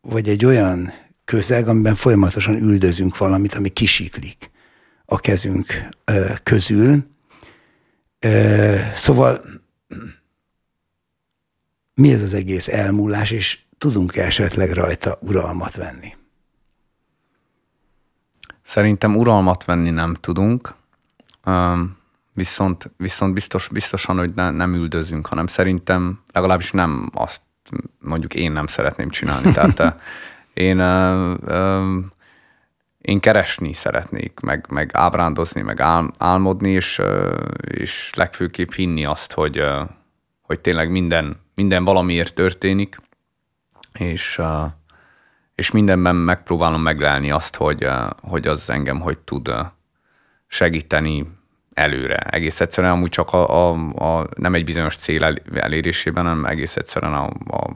[0.00, 0.92] vagy egy olyan
[1.24, 4.50] közeg, amiben folyamatosan üldözünk valamit, ami kisiklik
[5.04, 5.88] a kezünk
[6.42, 7.06] közül.
[8.94, 9.44] Szóval
[11.94, 16.14] mi ez az egész elmúlás, és tudunk esetleg rajta uralmat venni?
[18.74, 20.74] Szerintem uralmat venni nem tudunk,
[22.32, 27.40] viszont, viszont biztos, biztosan, hogy ne, nem üldözünk, hanem szerintem legalábbis nem azt
[28.00, 29.52] mondjuk én nem szeretném csinálni.
[29.52, 29.96] Tehát
[30.68, 30.78] én,
[33.00, 37.00] én keresni szeretnék, meg, meg ábrándozni, meg ál, álmodni, és,
[37.60, 39.62] és legfőképp hinni azt, hogy,
[40.42, 42.96] hogy tényleg minden, minden valamiért történik,
[43.98, 44.40] és,
[45.54, 47.88] és mindenben megpróbálom meglelni azt, hogy,
[48.22, 49.50] hogy az engem hogy tud
[50.46, 51.26] segíteni
[51.72, 52.16] előre.
[52.16, 57.14] Egész egyszerűen amúgy csak a, a, a nem egy bizonyos cél elérésében, hanem egész egyszerűen
[57.14, 57.70] a, a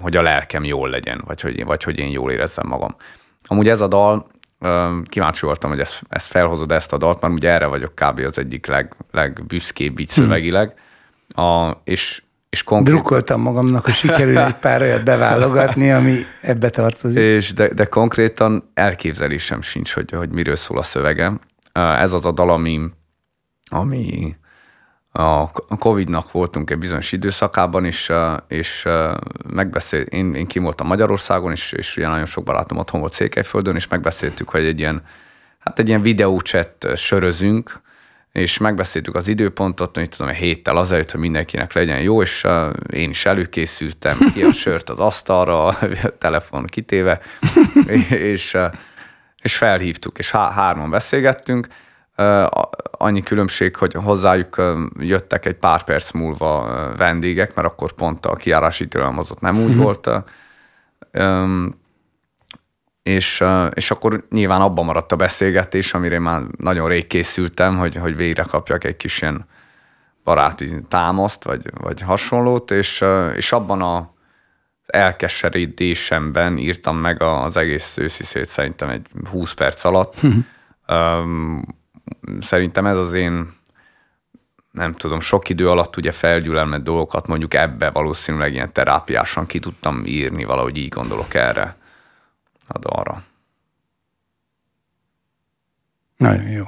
[0.00, 2.96] hogy a lelkem jól legyen, vagy hogy, vagy hogy én jól érezzem magam.
[3.46, 4.26] Amúgy ez a dal,
[5.04, 8.18] kíváncsi voltam, hogy ezt, ezt felhozod ezt a dalt, mert ugye erre vagyok kb.
[8.18, 10.74] az egyik leg, legbüszkébb így szövegileg.
[11.28, 12.22] A, és,
[12.56, 12.94] és konkrét...
[12.94, 17.22] Drukkoltam magamnak, hogy sikerül egy pár olyat beválogatni, ami ebbe tartozik.
[17.22, 21.32] És de, de konkrétan elképzelésem sincs, hogy, hogy miről szól a szövege.
[21.72, 22.80] Ez az a dal, ami,
[23.68, 24.36] ami
[25.12, 28.12] a Covid-nak voltunk egy bizonyos időszakában, és,
[28.48, 28.88] és
[29.54, 33.74] megbeszél, én, én kim voltam Magyarországon, és, és ugye nagyon sok barátom otthon volt Székelyföldön,
[33.74, 35.02] és megbeszéltük, hogy egy ilyen,
[35.58, 37.84] hát egy ilyen videócset sörözünk,
[38.36, 42.72] és megbeszéltük az időpontot, hogy tudom, egy héttel azért, hogy mindenkinek legyen jó, és uh,
[42.92, 45.78] én is előkészültem, ki a sört az asztalra, a
[46.18, 47.20] telefon kitéve,
[48.32, 48.72] és, uh,
[49.42, 51.66] és felhívtuk, és há- hárman beszélgettünk,
[52.90, 54.62] annyi különbség, hogy hozzájuk
[54.98, 59.58] jöttek egy pár perc múlva vendégek, mert akkor pont a kiárási tilalom az ott nem
[59.58, 59.82] úgy mhm.
[59.82, 60.10] volt.
[63.06, 63.44] És,
[63.74, 68.16] és akkor nyilván abban maradt a beszélgetés, amire én már nagyon rég készültem, hogy, hogy
[68.16, 69.46] végre kapjak egy kis ilyen
[70.24, 73.04] baráti támaszt, vagy, vagy hasonlót, és,
[73.36, 74.14] és abban a
[74.86, 80.14] elkeseredésemben írtam meg az egész ősziszét szerintem egy 20 perc alatt.
[80.88, 81.64] um,
[82.40, 83.50] szerintem ez az én
[84.70, 90.02] nem tudom, sok idő alatt ugye felgyűlelmet dolgokat mondjuk ebbe valószínűleg ilyen terápiásan ki tudtam
[90.04, 91.76] írni, valahogy így gondolok erre
[92.66, 93.24] a dalra.
[96.16, 96.64] Nagyon jó.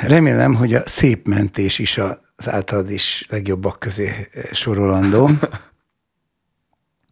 [0.00, 1.98] Remélem, hogy a szép mentés is
[2.36, 5.30] az általad is legjobbak közé sorolandó.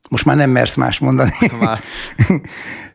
[0.08, 1.30] Most már nem mersz más mondani.
[1.60, 1.80] Már.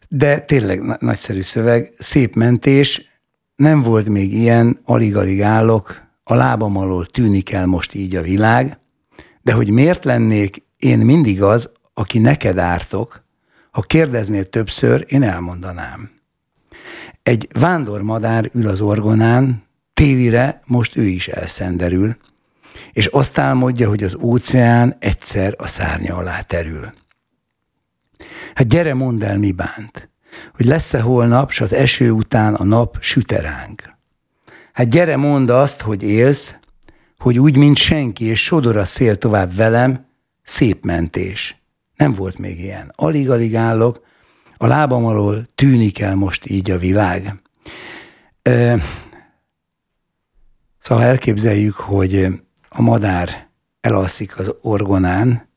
[0.09, 3.09] De tényleg nagyszerű szöveg, szép mentés,
[3.55, 8.79] nem volt még ilyen, alig-alig állok, a lábam alól tűnik el most így a világ,
[9.41, 13.24] de hogy miért lennék én mindig az, aki neked ártok,
[13.75, 16.09] ha kérdeznél többször, én elmondanám.
[17.23, 19.63] Egy vándormadár ül az orgonán,
[19.93, 22.17] télire most ő is elszenderül,
[22.91, 26.93] és azt álmodja, hogy az óceán egyszer a szárnya alá terül.
[28.53, 30.09] Hát gyere, mondd el, mi bánt
[30.55, 33.81] hogy lesz-e holnap, s az eső után a nap süteránk.
[34.73, 36.55] Hát gyere, mondd azt, hogy élsz,
[37.17, 40.05] hogy úgy, mint senki, és sodor a szél tovább velem,
[40.43, 41.64] szép mentés.
[41.95, 42.91] Nem volt még ilyen.
[42.95, 44.01] Alig-alig állok,
[44.57, 47.41] a lábam alól tűnik el most így a világ.
[50.79, 52.27] Szóval elképzeljük, hogy
[52.69, 53.47] a madár
[53.81, 55.49] elalszik az orgonán,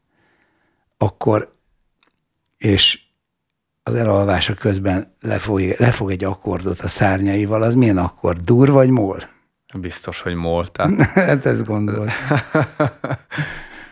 [0.96, 1.56] akkor,
[2.56, 3.00] és
[3.82, 8.40] az elalvása közben lefog, lefog egy akkordot a szárnyaival, az milyen akkord?
[8.40, 9.22] Dur vagy mol?
[9.74, 10.66] Biztos, hogy mol.
[10.66, 11.00] Tehát...
[11.28, 12.10] hát ezt gondolt.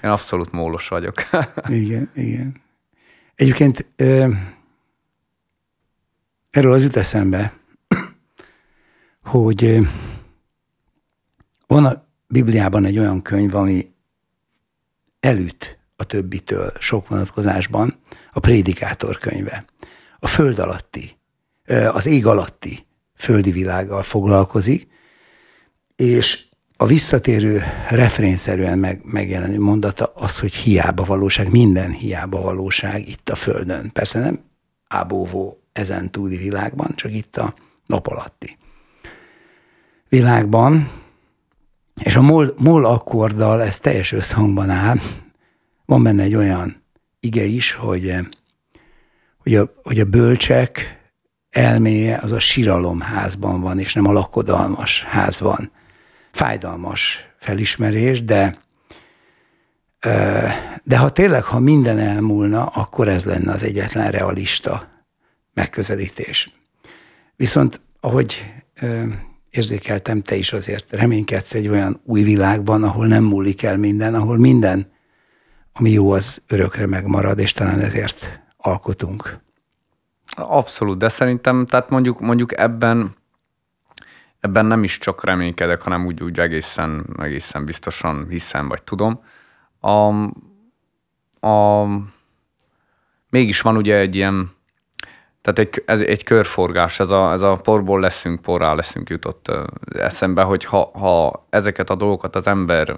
[0.06, 1.14] Én abszolút mólos vagyok.
[1.68, 2.56] igen, igen.
[3.34, 3.86] Egyébként
[6.50, 7.58] erről az jut eszembe,
[9.22, 9.78] hogy
[11.66, 13.92] van a Bibliában egy olyan könyv, ami
[15.20, 17.94] elüt a többitől sok vonatkozásban,
[18.32, 19.64] a Prédikátor könyve.
[20.18, 21.18] A föld alatti,
[21.92, 24.88] az ég alatti földi világgal foglalkozik,
[25.96, 26.45] és
[26.76, 33.34] a visszatérő refrénszerűen meg, megjelenő mondata az, hogy hiába valóság, minden hiába valóság itt a
[33.34, 33.92] Földön.
[33.92, 34.40] Persze nem
[34.88, 37.54] ábóvó ezen túli világban, csak itt a
[37.86, 38.58] nap alatti
[40.08, 40.90] világban.
[42.02, 44.96] És a mol, mol akkorddal ez teljes összhangban áll.
[45.84, 46.82] Van benne egy olyan
[47.20, 48.14] ige is, hogy,
[49.38, 51.00] hogy, a, hogy a bölcsek
[51.50, 55.70] elméje az a síralomházban van, és nem a lakodalmas házban
[56.36, 58.58] fájdalmas felismerés, de
[60.84, 64.88] de ha tényleg, ha minden elmúlna, akkor ez lenne az egyetlen realista
[65.54, 66.50] megközelítés.
[67.36, 68.54] Viszont, ahogy
[69.50, 74.38] érzékeltem, te is azért reménykedsz egy olyan új világban, ahol nem múlik el minden, ahol
[74.38, 74.92] minden,
[75.72, 79.38] ami jó, az örökre megmarad, és talán ezért alkotunk.
[80.36, 83.16] Abszolút, de szerintem, tehát mondjuk, mondjuk ebben
[84.46, 89.20] ebben nem is csak reménykedek, hanem úgy, úgy egészen, egészen biztosan hiszem, vagy tudom.
[89.80, 90.12] A,
[91.48, 91.86] a,
[93.30, 94.50] mégis van ugye egy ilyen,
[95.40, 99.50] tehát egy, ez egy körforgás, ez a, ez a porból leszünk, porrá leszünk jutott
[99.88, 102.96] eszembe, hogy ha, ha ezeket a dolgokat az ember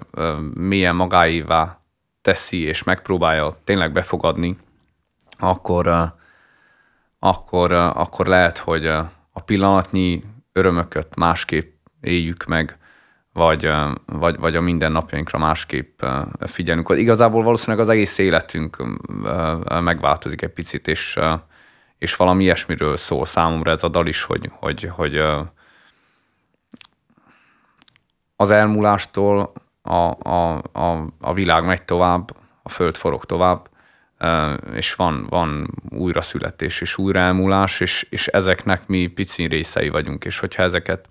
[0.53, 1.81] milyen magáévá
[2.21, 4.57] teszi, és megpróbálja tényleg befogadni,
[5.37, 6.13] akkor,
[7.19, 8.85] akkor, akkor lehet, hogy
[9.31, 10.23] a pillanatnyi
[10.59, 12.77] örömöket másképp éljük meg,
[13.33, 13.71] vagy,
[14.05, 16.01] vagy, vagy a mindennapjainkra másképp
[16.39, 16.89] figyelünk.
[16.95, 18.83] Igazából valószínűleg az egész életünk
[19.81, 21.19] megváltozik egy picit, és,
[21.97, 25.23] és valami ilyesmiről szól számomra ez a dal is, hogy, hogy, hogy
[28.35, 33.69] az elmúlástól a, a, a, a világ megy tovább, a föld forog tovább,
[34.73, 40.39] és van, van újra születés és újraelmúlás, és, és ezeknek mi pici részei vagyunk, és
[40.39, 41.09] hogyha ezeket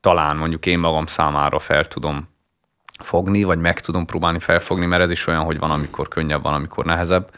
[0.00, 2.28] talán mondjuk én magam számára fel tudom
[2.98, 6.54] fogni, vagy meg tudom próbálni felfogni, mert ez is olyan, hogy van, amikor könnyebb, van,
[6.54, 7.30] amikor nehezebb,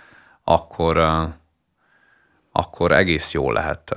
[0.45, 0.99] akkor,
[2.53, 3.93] akkor egész jó lehet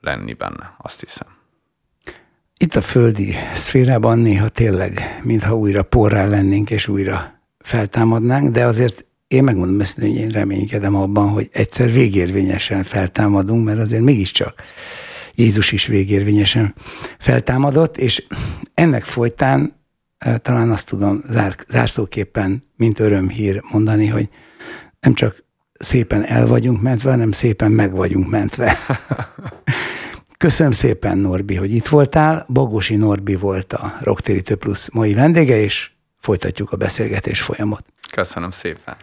[0.00, 1.26] lenni benne, azt hiszem.
[2.56, 9.04] Itt a földi szférában néha tényleg, mintha újra porrá lennénk, és újra feltámadnánk, de azért
[9.28, 14.62] én megmondom ezt, hogy én reménykedem abban, hogy egyszer végérvényesen feltámadunk, mert azért mégiscsak
[15.34, 16.74] Jézus is végérvényesen
[17.18, 18.26] feltámadott, és
[18.74, 19.76] ennek folytán
[20.18, 24.28] eh, talán azt tudom zár, zárszóképpen, mint örömhír mondani, hogy
[25.00, 25.44] nem csak
[25.78, 28.76] szépen el vagyunk mentve, hanem szépen meg vagyunk mentve.
[30.38, 32.44] Köszönöm szépen, Norbi, hogy itt voltál.
[32.48, 37.84] Bogosi Norbi volt a Rocktérítő Plus mai vendége, és folytatjuk a beszélgetés folyamot.
[38.10, 38.96] Köszönöm szépen.